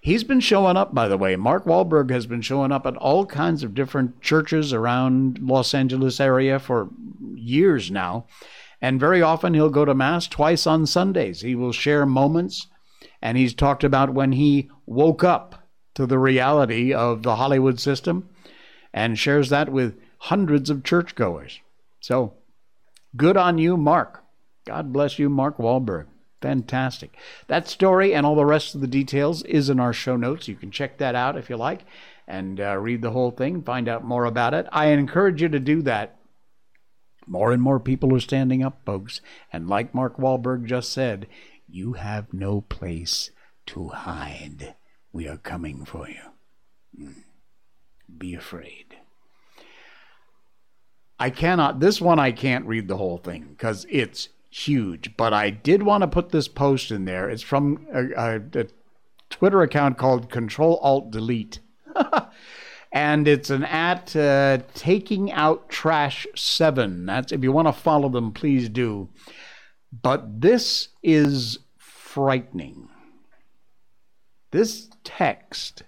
[0.00, 1.34] He's been showing up, by the way.
[1.36, 6.20] Mark Wahlberg has been showing up at all kinds of different churches around Los Angeles
[6.20, 6.90] area for
[7.34, 8.26] years now.
[8.80, 11.40] And very often he'll go to Mass twice on Sundays.
[11.40, 12.66] He will share moments,
[13.22, 18.28] and he's talked about when he woke up to the reality of the Hollywood system
[18.92, 21.60] and shares that with hundreds of churchgoers.
[22.00, 22.34] So
[23.16, 24.22] good on you, Mark.
[24.66, 26.06] God bless you, Mark Wahlberg.
[26.42, 27.16] Fantastic.
[27.46, 30.48] That story and all the rest of the details is in our show notes.
[30.48, 31.84] You can check that out if you like
[32.28, 34.66] and uh, read the whole thing, find out more about it.
[34.72, 36.15] I encourage you to do that.
[37.26, 39.20] More and more people are standing up, folks.
[39.52, 41.26] And like Mark Wahlberg just said,
[41.68, 43.30] you have no place
[43.66, 44.76] to hide.
[45.12, 46.20] We are coming for you.
[46.96, 47.20] Hmm.
[48.16, 48.96] Be afraid.
[51.18, 55.16] I cannot, this one I can't read the whole thing because it's huge.
[55.16, 57.28] But I did want to put this post in there.
[57.28, 58.66] It's from a, a, a
[59.30, 61.60] Twitter account called Control Alt Delete.
[62.96, 68.08] and it's an at uh, taking out trash 7 that's if you want to follow
[68.08, 69.08] them please do
[70.02, 72.88] but this is frightening
[74.50, 75.82] this text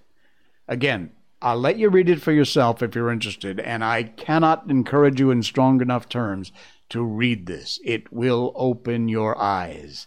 [0.67, 5.19] again i'll let you read it for yourself if you're interested and i cannot encourage
[5.19, 6.53] you in strong enough terms
[6.91, 7.81] to read this.
[7.85, 10.07] It will open your eyes.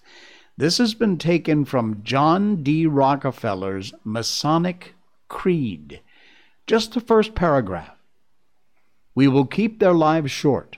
[0.57, 2.85] This has been taken from John D.
[2.85, 4.93] Rockefeller's Masonic
[5.27, 6.01] Creed,
[6.71, 7.97] just the first paragraph.
[9.13, 10.77] We will keep their lives short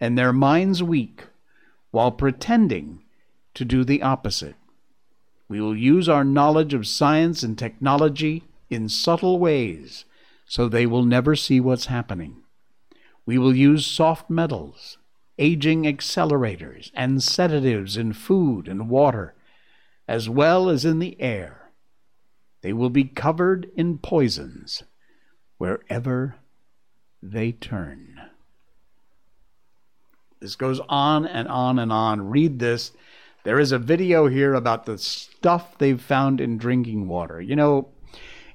[0.00, 1.24] and their minds weak
[1.90, 3.04] while pretending
[3.52, 4.54] to do the opposite.
[5.46, 10.06] We will use our knowledge of science and technology in subtle ways
[10.46, 12.36] so they will never see what's happening.
[13.26, 14.96] We will use soft metals
[15.38, 19.34] aging accelerators, and sedatives in food and water,
[20.08, 21.72] as well as in the air.
[22.62, 24.82] They will be covered in poisons
[25.58, 26.36] wherever
[27.22, 28.20] they turn.
[30.40, 32.28] This goes on and on and on.
[32.28, 32.92] Read this.
[33.44, 37.40] There is a video here about the stuff they've found in drinking water.
[37.40, 37.88] You know,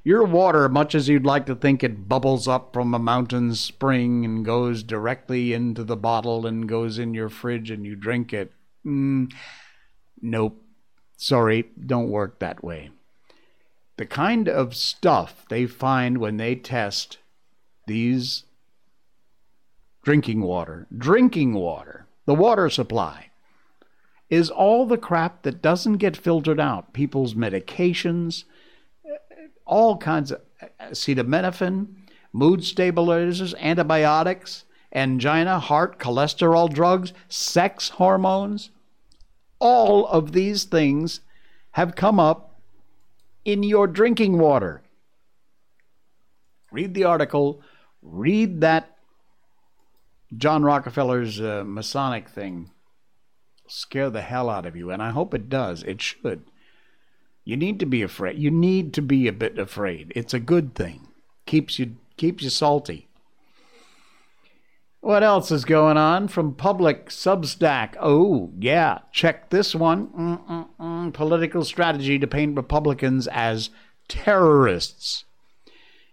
[0.04, 4.26] your water, much as you'd like to think it bubbles up from a mountain spring
[4.26, 8.52] and goes directly into the bottle and goes in your fridge and you drink it,
[8.86, 9.32] mm,
[10.22, 10.62] nope.
[11.18, 12.90] Sorry, don't work that way.
[13.98, 17.20] The kind of stuff they find when they test
[17.88, 18.46] these
[20.04, 23.28] drinking water, drinking water, the water supply,
[24.30, 26.94] is all the crap that doesn't get filtered out.
[26.94, 28.46] People's medications,
[29.66, 30.42] all kinds of
[30.80, 31.88] acetaminophen,
[32.34, 38.70] mood stabilizers, antibiotics, angina, heart, cholesterol drugs, sex hormones.
[39.60, 41.22] All of these things
[41.72, 42.51] have come up
[43.46, 44.82] in your drinking water.
[46.72, 47.62] Read the article,
[48.02, 48.98] read that
[50.36, 52.72] John Rockefeller's uh, Masonic thing.
[53.68, 55.84] Scare the hell out of you, and I hope it does.
[55.84, 56.44] It should.
[57.44, 58.38] You need to be afraid.
[58.38, 60.12] You need to be a bit afraid.
[60.16, 61.08] It's a good thing.
[61.46, 63.08] Keeps you keeps you salty.
[65.02, 67.96] What else is going on from Public Substack?
[68.00, 70.08] Oh, yeah, check this one.
[70.08, 71.14] Mm-mm-mm.
[71.14, 73.72] Political strategy to paint Republicans as
[74.08, 75.26] terrorists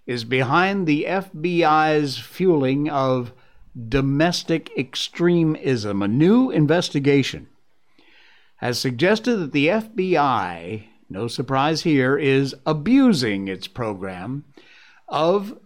[0.06, 3.32] is behind the FBI's fueling of
[3.88, 6.02] domestic extremism.
[6.02, 7.48] A new investigation
[8.56, 14.44] has suggested that the FBI no surprise here, is abusing its program
[15.08, 15.58] of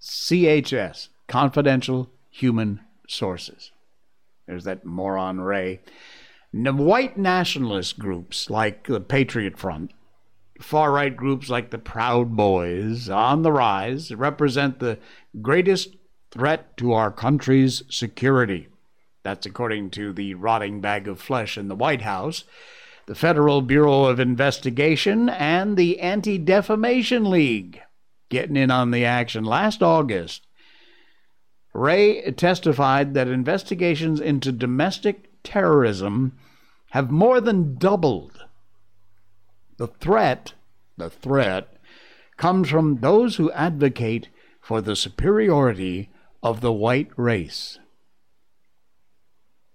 [0.00, 3.72] CHS, Confidential Human Sources.
[4.46, 5.80] There's that moron Wray.
[6.52, 9.92] White nationalist groups like the Patriot Front,
[10.60, 14.98] far right groups like the Proud Boys on the rise represent the
[15.40, 15.96] greatest
[16.30, 18.68] threat to our country's security.
[19.22, 22.44] That's according to the rotting bag of flesh in the White House
[23.10, 27.80] the Federal Bureau of Investigation, and the Anti Defamation League
[28.28, 30.46] getting in on the action last August.
[31.72, 36.36] Wray testified that investigations into domestic terrorism
[36.90, 38.44] have more than doubled.
[39.76, 40.54] The threat,
[40.96, 41.72] the threat
[42.36, 44.28] comes from those who advocate
[44.60, 46.10] for the superiority
[46.42, 47.78] of the white race,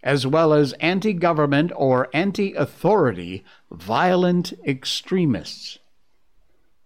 [0.03, 5.79] as well as anti government or anti authority violent extremists.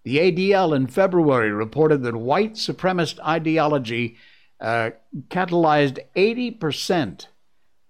[0.04, 4.18] The ADL in February reported that white supremacist ideology
[4.60, 4.92] uh,
[5.30, 7.28] catalyzed 80%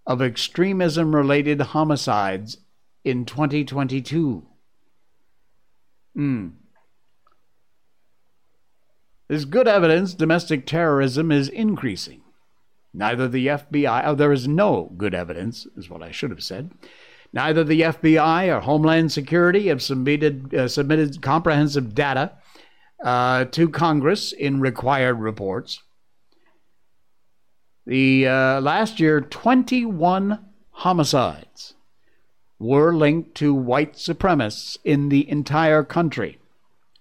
[0.05, 2.57] of extremism related homicides
[3.03, 4.45] in 2022.
[6.15, 6.47] Hmm.
[9.27, 12.21] There's good evidence domestic terrorism is increasing.
[12.93, 16.71] Neither the FBI, oh, there is no good evidence, is what I should have said.
[17.31, 22.33] Neither the FBI or Homeland Security have submitted, uh, submitted comprehensive data
[23.03, 25.83] uh, to Congress in required reports.
[27.89, 30.37] The uh, last year, 21
[30.69, 31.73] homicides
[32.59, 36.37] were linked to white supremacists in the entire country.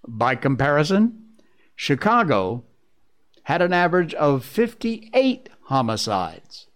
[0.06, 1.24] By comparison,
[1.76, 2.64] Chicago
[3.42, 6.68] had an average of 58 homicides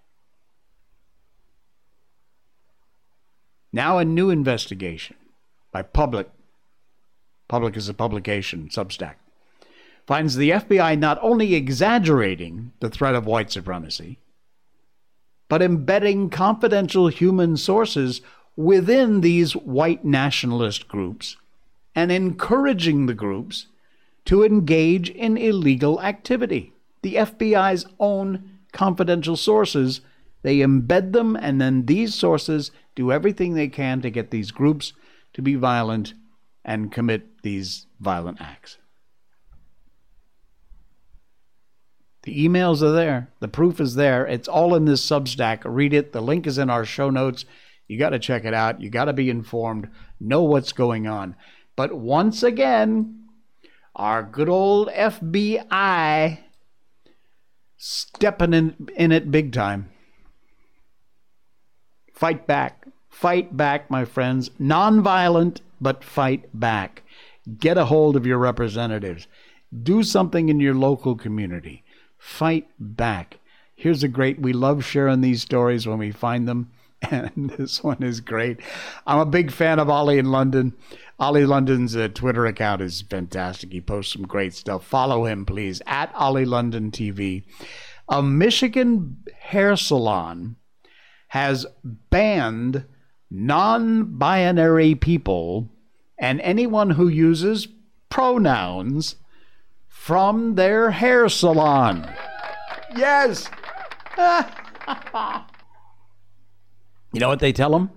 [3.72, 5.16] Now, a new investigation
[5.72, 6.30] by Public
[7.48, 9.16] Public is a publication, Substack,
[10.06, 14.20] finds the FBI not only exaggerating the threat of white supremacy,
[15.50, 18.22] but embedding confidential human sources
[18.56, 21.38] within these white nationalist groups
[21.96, 23.66] and encouraging the groups
[24.26, 26.72] to engage in illegal activity.
[27.02, 30.02] The FBI's own confidential sources,
[30.42, 34.94] they embed them, and then these sources do everything they can to get these groups
[35.34, 36.14] to be violent
[36.64, 38.78] and commit these violent acts.
[42.24, 43.30] The emails are there.
[43.40, 44.26] The proof is there.
[44.28, 45.62] It's all in this Substack.
[45.64, 46.12] Read it.
[46.12, 47.46] The link is in our show notes.
[47.88, 48.82] You got to check it out.
[48.82, 51.36] You got to be informed, know what's going on.
[51.76, 53.30] But once again,
[53.96, 56.40] our good old FBI
[57.78, 59.90] stepping in, in it big time.
[62.20, 62.86] Fight back.
[63.10, 64.50] Fight back, my friends.
[64.60, 67.04] Nonviolent but fight back.
[67.60, 69.26] Get a hold of your representatives.
[69.72, 71.86] Do something in your local community.
[72.18, 73.40] Fight back.
[73.74, 76.72] Here's a great, we love sharing these stories when we find them.
[77.10, 78.60] And this one is great.
[79.08, 80.74] I'm a big fan of Oli in London.
[81.22, 83.72] Oli London's uh, Twitter account is fantastic.
[83.72, 84.84] He posts some great stuff.
[84.84, 87.44] Follow him, please, at Oli London TV.
[88.10, 90.58] A Michigan hair salon
[91.30, 92.86] has banned
[93.30, 95.70] non binary people
[96.18, 97.68] and anyone who uses
[98.10, 99.16] pronouns
[99.88, 102.12] from their hair salon.
[102.96, 103.50] Yes.
[107.14, 107.92] you know what they tell them?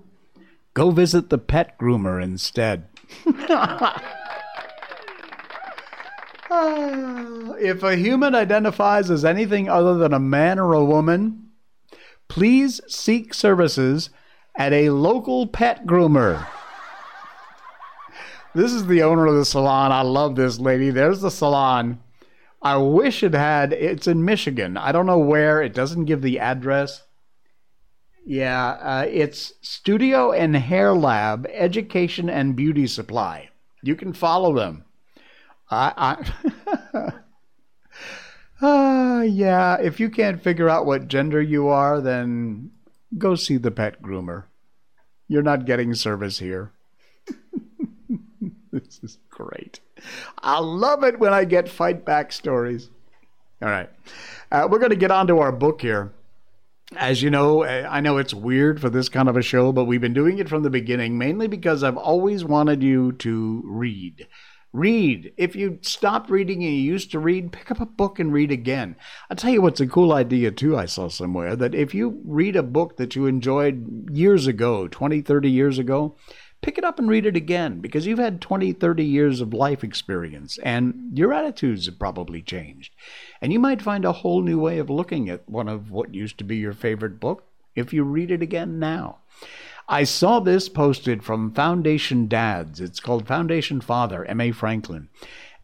[0.74, 2.89] Go visit the pet groomer instead.
[6.55, 11.51] Ah, if a human identifies as anything other than a man or a woman,
[12.33, 14.09] please seek services
[14.57, 16.47] at a local pet groomer.
[18.55, 19.93] This is the owner of the salon.
[19.93, 20.89] I love this lady.
[20.89, 22.01] There's the salon.
[22.62, 23.74] I wish it had.
[23.74, 24.78] It's in Michigan.
[24.78, 25.61] I don't know where.
[25.61, 27.03] It doesn't give the address.
[28.24, 33.51] Yeah, uh, it's Studio 8 Hair Lab Education and Beauty Supply.
[33.83, 34.87] You can follow them.
[35.70, 36.24] I,
[36.95, 37.12] I
[38.62, 42.70] uh, yeah, if you can't figure out what gender you are, then
[43.18, 44.44] go see the pet groomer.
[45.28, 46.72] You're not getting service here.
[48.72, 49.80] this is great.
[50.38, 52.90] I love it when I get fight back stories.
[53.62, 53.90] All right.
[54.50, 56.12] Uh, we're going to get on to our book here.
[56.96, 60.00] As you know, I know it's weird for this kind of a show, but we've
[60.00, 64.26] been doing it from the beginning, mainly because I've always wanted you to read.
[64.72, 65.34] Read.
[65.36, 68.50] If you stopped reading and you used to read, pick up a book and read
[68.50, 68.96] again.
[69.28, 72.56] I'll tell you what's a cool idea, too, I saw somewhere that if you read
[72.56, 76.16] a book that you enjoyed years ago, 20, 30 years ago,
[76.62, 79.84] pick it up and read it again because you've had 20, 30 years of life
[79.84, 82.94] experience and your attitudes have probably changed.
[83.42, 86.38] And you might find a whole new way of looking at one of what used
[86.38, 87.44] to be your favorite book
[87.74, 89.18] if you read it again now.
[89.89, 92.80] I saw this posted from Foundation Dads.
[92.80, 94.53] It's called Foundation Father, M.A.
[94.53, 95.09] Franklin.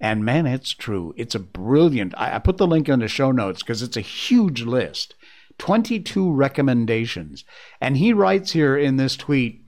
[0.01, 1.15] And man, it's true.
[1.17, 2.15] It's a brilliant.
[2.17, 5.15] I, I put the link in the show notes because it's a huge list
[5.59, 7.45] 22 recommendations.
[7.81, 9.65] And he writes here in this tweet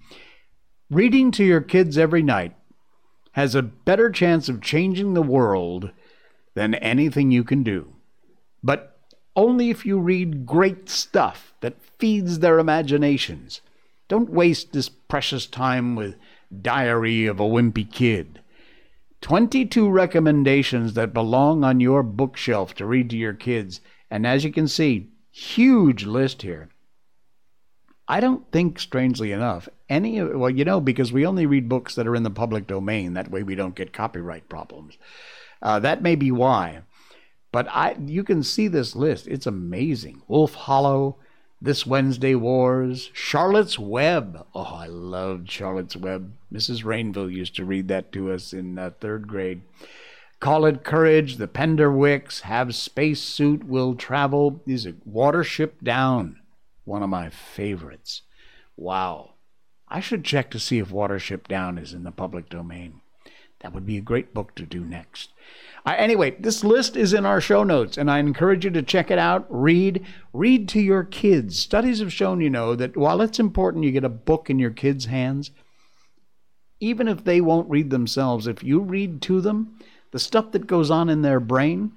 [0.90, 2.56] reading to your kids every night
[3.32, 5.90] has a better chance of changing the world
[6.54, 7.92] than anything you can do.
[8.62, 8.98] But
[9.36, 13.60] only if you read great stuff that feeds their imaginations.
[14.10, 16.16] Don't waste this precious time with
[16.50, 18.40] Diary of a Wimpy Kid.
[19.20, 23.80] 22 recommendations that belong on your bookshelf to read to your kids.
[24.10, 26.70] And as you can see, huge list here.
[28.08, 31.94] I don't think, strangely enough, any of, well, you know, because we only read books
[31.94, 33.14] that are in the public domain.
[33.14, 34.98] That way we don't get copyright problems.
[35.62, 36.82] Uh, that may be why.
[37.52, 39.28] But I, you can see this list.
[39.28, 40.22] It's amazing.
[40.26, 41.18] Wolf Hollow,
[41.62, 44.46] this Wednesday Wars, Charlotte's Web.
[44.54, 46.32] Oh, I loved Charlotte's Web.
[46.52, 46.84] Mrs.
[46.84, 49.62] Rainville used to read that to us in uh, third grade.
[50.40, 54.62] Call It Courage, The Penderwicks, Have Space Suit, Will Travel.
[54.64, 56.40] These are Watership Down,
[56.84, 58.22] one of my favorites.
[58.74, 59.34] Wow.
[59.86, 63.02] I should check to see if Watership Down is in the public domain.
[63.60, 65.30] That would be a great book to do next.
[65.86, 69.18] Anyway, this list is in our show notes, and I encourage you to check it
[69.18, 69.46] out.
[69.48, 71.58] Read, read to your kids.
[71.58, 74.70] Studies have shown, you know, that while it's important you get a book in your
[74.70, 75.50] kids' hands,
[76.80, 79.78] even if they won't read themselves, if you read to them,
[80.12, 81.92] the stuff that goes on in their brain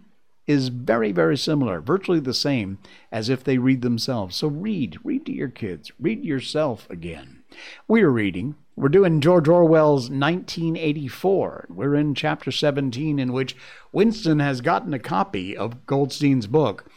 [0.46, 2.78] is very, very similar, virtually the same
[3.12, 4.36] as if they read themselves.
[4.36, 7.44] So read, read to your kids, read yourself again.
[7.88, 11.68] We're reading we're doing George Orwell's 1984.
[11.70, 13.56] We're in chapter 17, in which
[13.92, 16.90] Winston has gotten a copy of Goldstein's book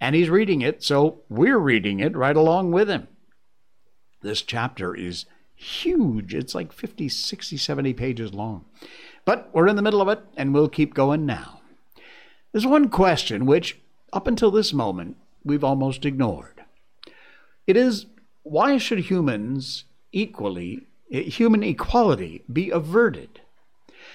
[0.00, 3.08] and he's reading it, so we're reading it right along with him.
[4.22, 6.34] This chapter is huge.
[6.34, 8.64] It's like 50, 60, 70 pages long.
[9.24, 11.60] But we're in the middle of it, and we'll keep going now.
[12.52, 13.78] There's one question which,
[14.12, 16.64] up until this moment, we've almost ignored.
[17.66, 18.06] It is
[18.42, 23.40] why should humans equally human equality be averted?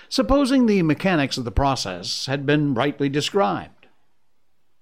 [0.10, 3.88] Supposing the mechanics of the process had been rightly described.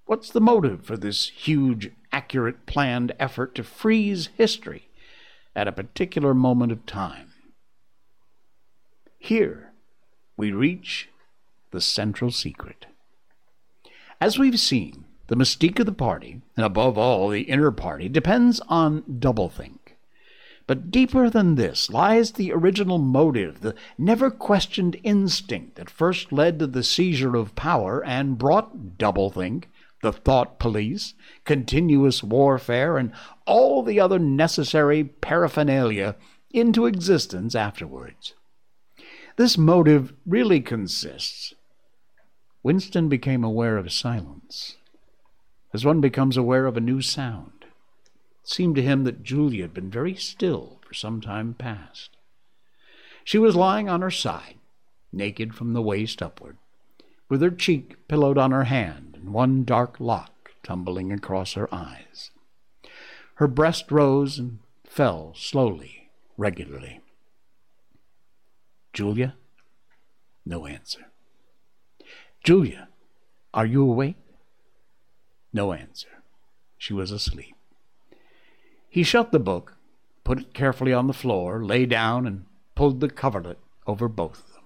[0.06, 4.88] What's the motive for this huge, accurate, planned effort to freeze history
[5.54, 7.32] at a particular moment of time?
[9.18, 9.70] Here
[10.36, 11.10] we reach
[11.70, 12.86] the central secret.
[14.20, 18.60] As we've seen, the mystique of the party, and above all the inner party, depends
[18.68, 19.79] on doublethink.
[20.70, 26.60] But deeper than this lies the original motive, the never questioned instinct that first led
[26.60, 29.64] to the seizure of power and brought doublethink,
[30.00, 31.14] the thought police,
[31.44, 33.10] continuous warfare, and
[33.46, 36.14] all the other necessary paraphernalia
[36.52, 38.34] into existence afterwards.
[39.34, 41.52] This motive really consists.
[42.62, 44.76] Winston became aware of silence,
[45.74, 47.59] as one becomes aware of a new sound
[48.42, 52.16] seemed to him that Julia had been very still for some time past.
[53.24, 54.58] She was lying on her side,
[55.12, 56.56] naked from the waist upward,
[57.28, 62.30] with her cheek pillowed on her hand and one dark lock tumbling across her eyes.
[63.34, 67.00] Her breast rose and fell slowly, regularly.
[68.92, 69.36] Julia?
[70.44, 71.06] No answer.
[72.42, 72.88] Julia,
[73.54, 74.16] are you awake?
[75.52, 76.22] No answer.
[76.78, 77.54] She was asleep.
[78.90, 79.76] He shut the book,
[80.24, 84.52] put it carefully on the floor, lay down, and pulled the coverlet over both of
[84.54, 84.64] them.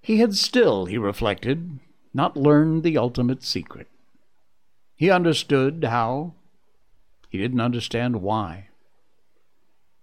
[0.00, 1.80] He had still, he reflected,
[2.14, 3.88] not learned the ultimate secret.
[4.94, 6.34] He understood how,
[7.28, 8.68] he didn't understand why.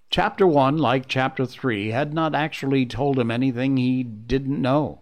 [0.09, 5.01] Chapter 1, like Chapter 3, had not actually told him anything he didn't know.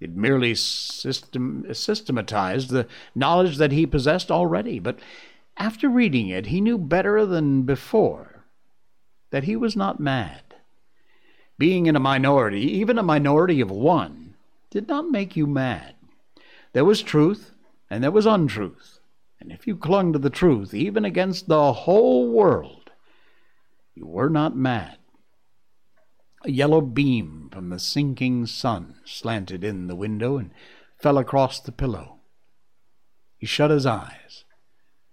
[0.00, 4.98] It merely system, systematized the knowledge that he possessed already, but
[5.60, 8.46] after reading it, he knew better than before
[9.30, 10.42] that he was not mad.
[11.58, 14.34] Being in a minority, even a minority of one,
[14.70, 15.94] did not make you mad.
[16.72, 17.52] There was truth
[17.90, 19.00] and there was untruth,
[19.38, 22.90] and if you clung to the truth, even against the whole world,
[23.94, 24.96] you were not mad.
[26.42, 30.52] A yellow beam from the sinking sun slanted in the window and
[30.96, 32.20] fell across the pillow.
[33.36, 34.44] He shut his eyes.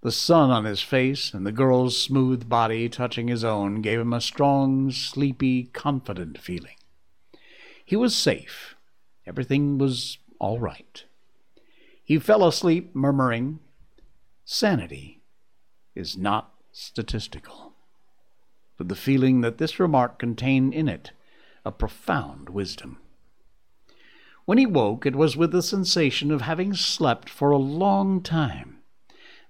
[0.00, 4.12] The sun on his face and the girl's smooth body touching his own gave him
[4.12, 6.76] a strong, sleepy, confident feeling.
[7.84, 8.76] He was safe.
[9.26, 11.04] Everything was all right.
[12.04, 13.58] He fell asleep, murmuring,
[14.44, 15.20] Sanity
[15.94, 17.74] is not statistical,
[18.78, 21.10] with the feeling that this remark contained in it
[21.66, 22.98] a profound wisdom.
[24.46, 28.77] When he woke, it was with the sensation of having slept for a long time,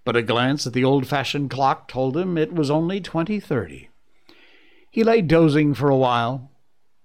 [0.09, 3.91] but a glance at the old fashioned clock told him it was only twenty thirty.
[4.91, 6.51] He lay dozing for a while.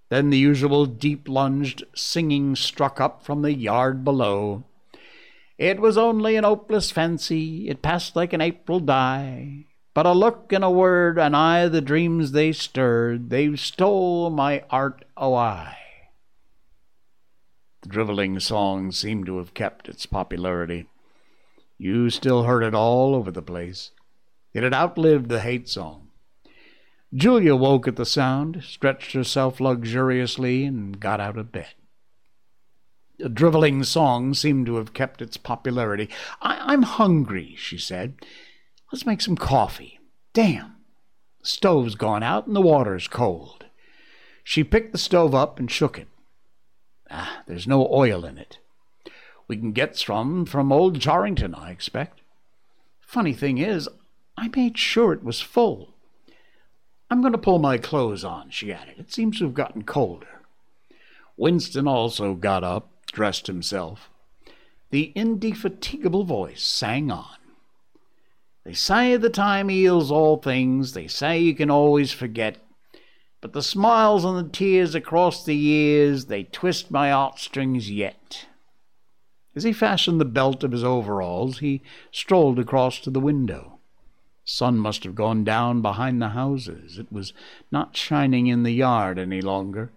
[0.07, 4.63] Then the usual deep lunged singing struck up from the yard below.
[5.57, 9.65] It was only an hopeless fancy, it passed like an April dye.
[9.93, 14.63] But a look and a word, and I the dreams they stirred, they stole my
[14.69, 15.75] art away.
[17.81, 20.85] The drivelling song seemed to have kept its popularity.
[21.77, 23.91] You still heard it all over the place.
[24.53, 26.09] It had outlived the hate song.
[27.13, 31.73] Julia woke at the sound, stretched herself luxuriously, and got out of bed.
[33.19, 36.09] The drivelling song seemed to have kept its popularity.
[36.41, 38.15] I- am hungry, she said.
[38.91, 39.99] Let's make some coffee.
[40.33, 40.77] Damn!
[41.41, 43.65] The stove's gone out and the water's cold.
[44.43, 46.07] She picked the stove up and shook it.
[47.09, 48.57] Ah, there's no oil in it.
[49.53, 52.21] We can get some from old Charrington, I expect.
[52.99, 53.87] Funny thing is,
[54.35, 55.93] I made sure it was full.
[57.07, 58.95] I'm going to pull my clothes on, she added.
[58.97, 60.41] It seems to have gotten colder.
[61.37, 64.09] Winston also got up, dressed himself.
[64.89, 67.37] The indefatigable voice sang on.
[68.63, 72.57] They say the time heals all things, they say you can always forget.
[73.39, 78.47] But the smiles and the tears across the years, they twist my heartstrings yet.
[79.55, 81.81] As he fastened the belt of his overalls, he
[82.11, 83.79] strolled across to the window.
[84.45, 86.97] Sun must have gone down behind the houses.
[86.97, 87.33] It was
[87.71, 89.91] not shining in the yard any longer.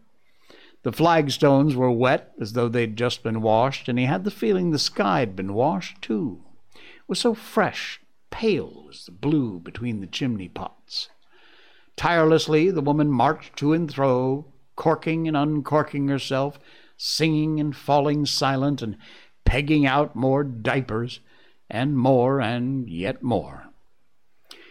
[0.82, 4.70] The flagstones were wet as though they'd just been washed, and he had the feeling
[4.70, 6.44] the sky had been washed too.
[6.74, 8.00] It was so fresh
[8.30, 11.08] pale was the blue between the chimney pots.
[11.96, 14.44] Tirelessly the woman marched to and fro,
[14.76, 16.58] corking and uncorking herself,
[16.96, 18.96] singing and falling silent, and
[19.46, 21.20] pegging out more diapers,
[21.70, 23.68] and more and yet more.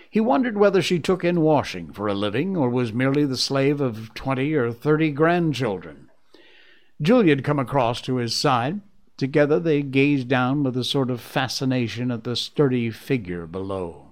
[0.09, 3.82] He wondered whether she took in washing for a living, or was merely the slave
[3.82, 6.09] of twenty or thirty grandchildren.
[7.01, 8.82] Julia had come across to his side.
[9.17, 14.07] Together they gazed down with a sort of fascination at the sturdy figure below.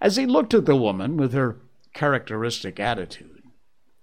[0.00, 1.58] As he looked at the woman with her
[1.92, 3.42] characteristic attitude,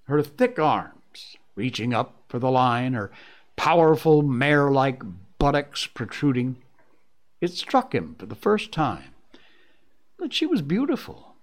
[0.04, 3.12] her thick arms reaching up for the line, her
[3.58, 5.02] powerful mare like
[5.42, 6.56] buttocks protruding,
[7.42, 9.16] it struck him for the first time
[10.20, 11.34] that she was beautiful.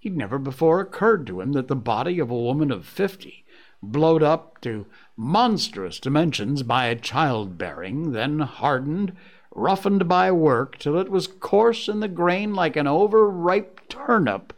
[0.00, 3.44] He'd never before occurred to him that the body of a woman of fifty
[3.80, 4.84] blowed up to
[5.16, 9.12] monstrous dimensions by childbearing, then hardened,
[9.54, 14.52] roughened by work till it was coarse in the grain like an overripe turnip,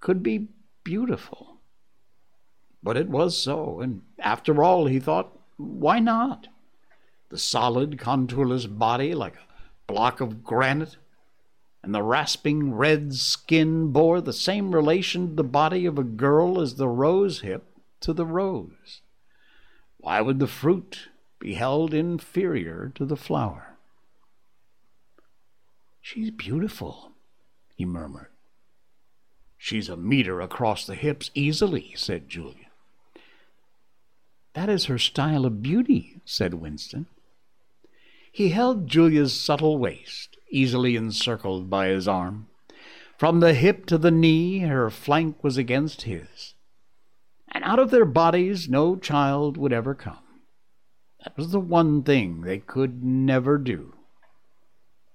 [0.00, 0.48] could be
[0.84, 1.58] beautiful.
[2.82, 6.48] But it was so, and after all, he thought, why not?
[7.28, 10.96] The solid, contourless body like a block of granite,
[11.82, 16.60] and the rasping red skin bore the same relation to the body of a girl
[16.60, 17.64] as the rose hip
[18.00, 19.02] to the rose?
[19.98, 21.08] Why would the fruit
[21.38, 23.76] be held inferior to the flower?
[26.00, 27.12] She's beautiful,
[27.74, 28.30] he murmured.
[29.58, 32.70] She's a meter across the hips easily, said Julia.
[34.54, 37.06] That is her style of beauty, said Winston.
[38.36, 42.48] He held Julia's subtle waist, easily encircled by his arm.
[43.16, 46.54] From the hip to the knee, her flank was against his
[47.56, 50.42] and out of their bodies no child would ever come.
[51.24, 53.94] That was the one thing they could never do.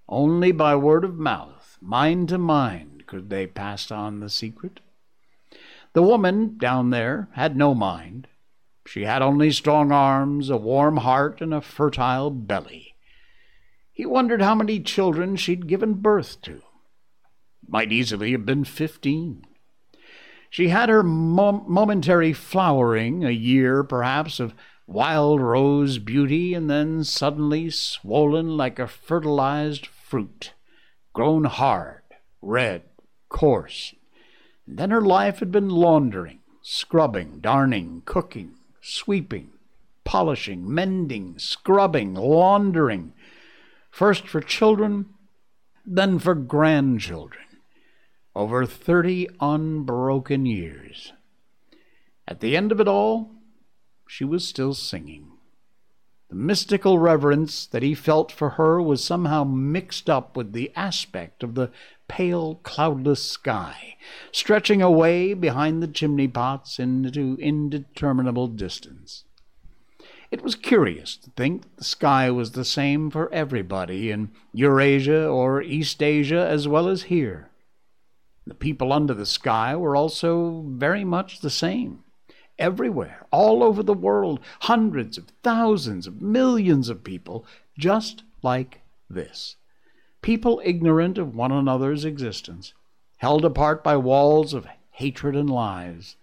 [0.09, 4.79] Only by word of mouth, mind to mind, could they pass on the secret.
[5.93, 8.27] The woman down there had no mind.
[8.87, 12.90] She had only strong arms, a warm heart, and a fertile belly.
[14.01, 16.63] He wondered how many children she'd given birth to.
[17.67, 19.45] Might easily have been fifteen.
[20.49, 24.55] She had her mom- momentary flowering, a year perhaps of
[24.87, 30.53] wild rose beauty, and then suddenly swollen like a fertilized fruit,
[31.13, 32.01] grown hard,
[32.41, 32.81] red,
[33.29, 33.93] coarse.
[34.65, 39.51] And then her life had been laundering, scrubbing, darning, cooking, sweeping,
[40.03, 43.13] polishing, mending, scrubbing, laundering,
[43.91, 45.05] first for children,
[45.85, 47.43] then for grandchildren,
[48.35, 51.13] over thirty unbroken years.
[52.27, 53.31] At the end of it all,
[54.07, 55.27] she was still singing.
[56.29, 61.43] The mystical reverence that he felt for her was somehow mixed up with the aspect
[61.43, 61.71] of the
[62.07, 63.97] pale, cloudless sky,
[64.31, 69.25] stretching away behind the chimney pots into indeterminable distance.
[70.31, 75.61] It was curious to think the sky was the same for everybody in Eurasia or
[75.61, 77.49] Eastasia as well as here.
[78.47, 82.05] The people under the sky were also very much the same.
[82.57, 87.45] Everywhere, all over the world, hundreds of thousands of millions of people
[87.77, 89.57] just like this
[90.21, 92.73] people ignorant of one another's existence,
[93.17, 96.15] held apart by walls of hatred and lies,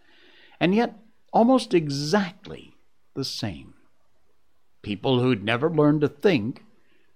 [0.60, 0.96] and yet
[1.32, 2.74] almost exactly
[3.14, 3.74] the same.
[4.88, 6.64] People who'd never learned to think,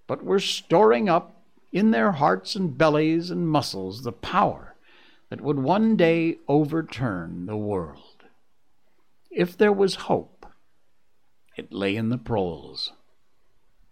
[0.06, 1.42] but were storing up
[1.72, 4.74] in their hearts and bellies and muscles the power
[5.30, 8.24] that would one day overturn the world.
[9.30, 10.44] If there was hope,
[11.56, 12.92] it lay in the proles.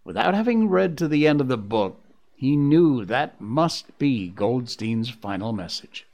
[0.03, 2.03] Without having read to the end of the book,
[2.35, 6.05] he knew that must be Goldstein's final message.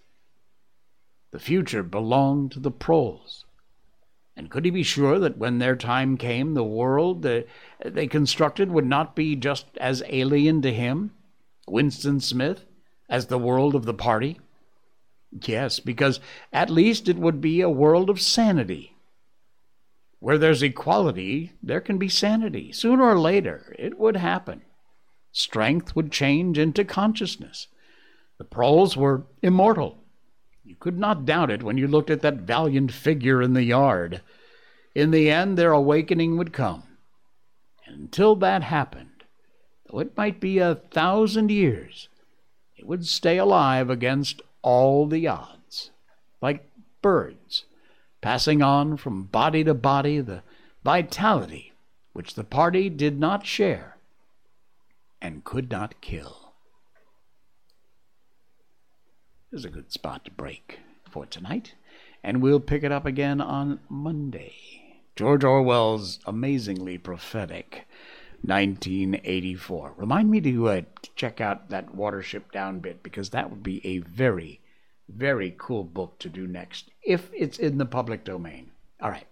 [1.32, 3.44] The future belonged to the proles.
[4.38, 7.48] And could he be sure that when their time came, the world that
[7.84, 11.12] they constructed would not be just as alien to him,
[11.68, 12.66] Winston Smith,
[13.10, 14.40] as the world of the party?
[15.32, 16.20] Yes, because
[16.54, 18.96] at least it would be a world of sanity.
[20.20, 22.72] Where there's equality, there can be sanity.
[22.72, 24.62] Sooner or later, it would happen.
[25.32, 27.68] Strength would change into consciousness.
[28.38, 29.98] The proles were immortal.
[30.68, 34.22] You could not doubt it when you looked at that valiant figure in the yard.
[34.94, 36.84] In the end, their awakening would come.
[37.86, 39.24] And until that happened,
[39.86, 42.10] though it might be a thousand years,
[42.76, 45.92] it would stay alive against all the odds,
[46.42, 46.70] like
[47.02, 47.64] birds,
[48.20, 50.44] passing on from body to body the
[50.84, 51.72] vitality
[52.12, 53.96] which the party did not share
[55.22, 56.48] and could not kill.
[59.47, 60.78] This is a good spot to break
[61.10, 61.74] for tonight,
[62.24, 64.54] and we'll pick it up again on Monday.
[65.16, 67.88] George Orwell's amazingly prophetic
[68.44, 69.96] 1984.
[69.98, 70.82] Remind me to uh,
[71.16, 74.62] check out that Watership Down bit because that would be a very,
[75.10, 78.70] very cool book to do next if it's in the public domain.
[79.02, 79.26] All right.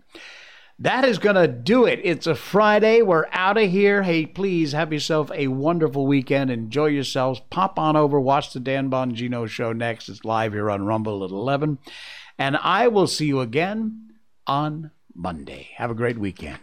[0.79, 2.01] That is going to do it.
[2.03, 3.01] It's a Friday.
[3.01, 4.03] We're out of here.
[4.03, 6.51] Hey, please have yourself a wonderful weekend.
[6.51, 7.41] Enjoy yourselves.
[7.49, 10.09] Pop on over, watch the Dan Bongino show next.
[10.09, 11.79] It's live here on Rumble at 11.
[12.37, 14.11] And I will see you again
[14.45, 15.69] on Monday.
[15.77, 16.59] Have a great weekend.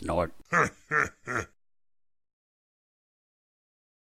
[0.00, 0.32] snort.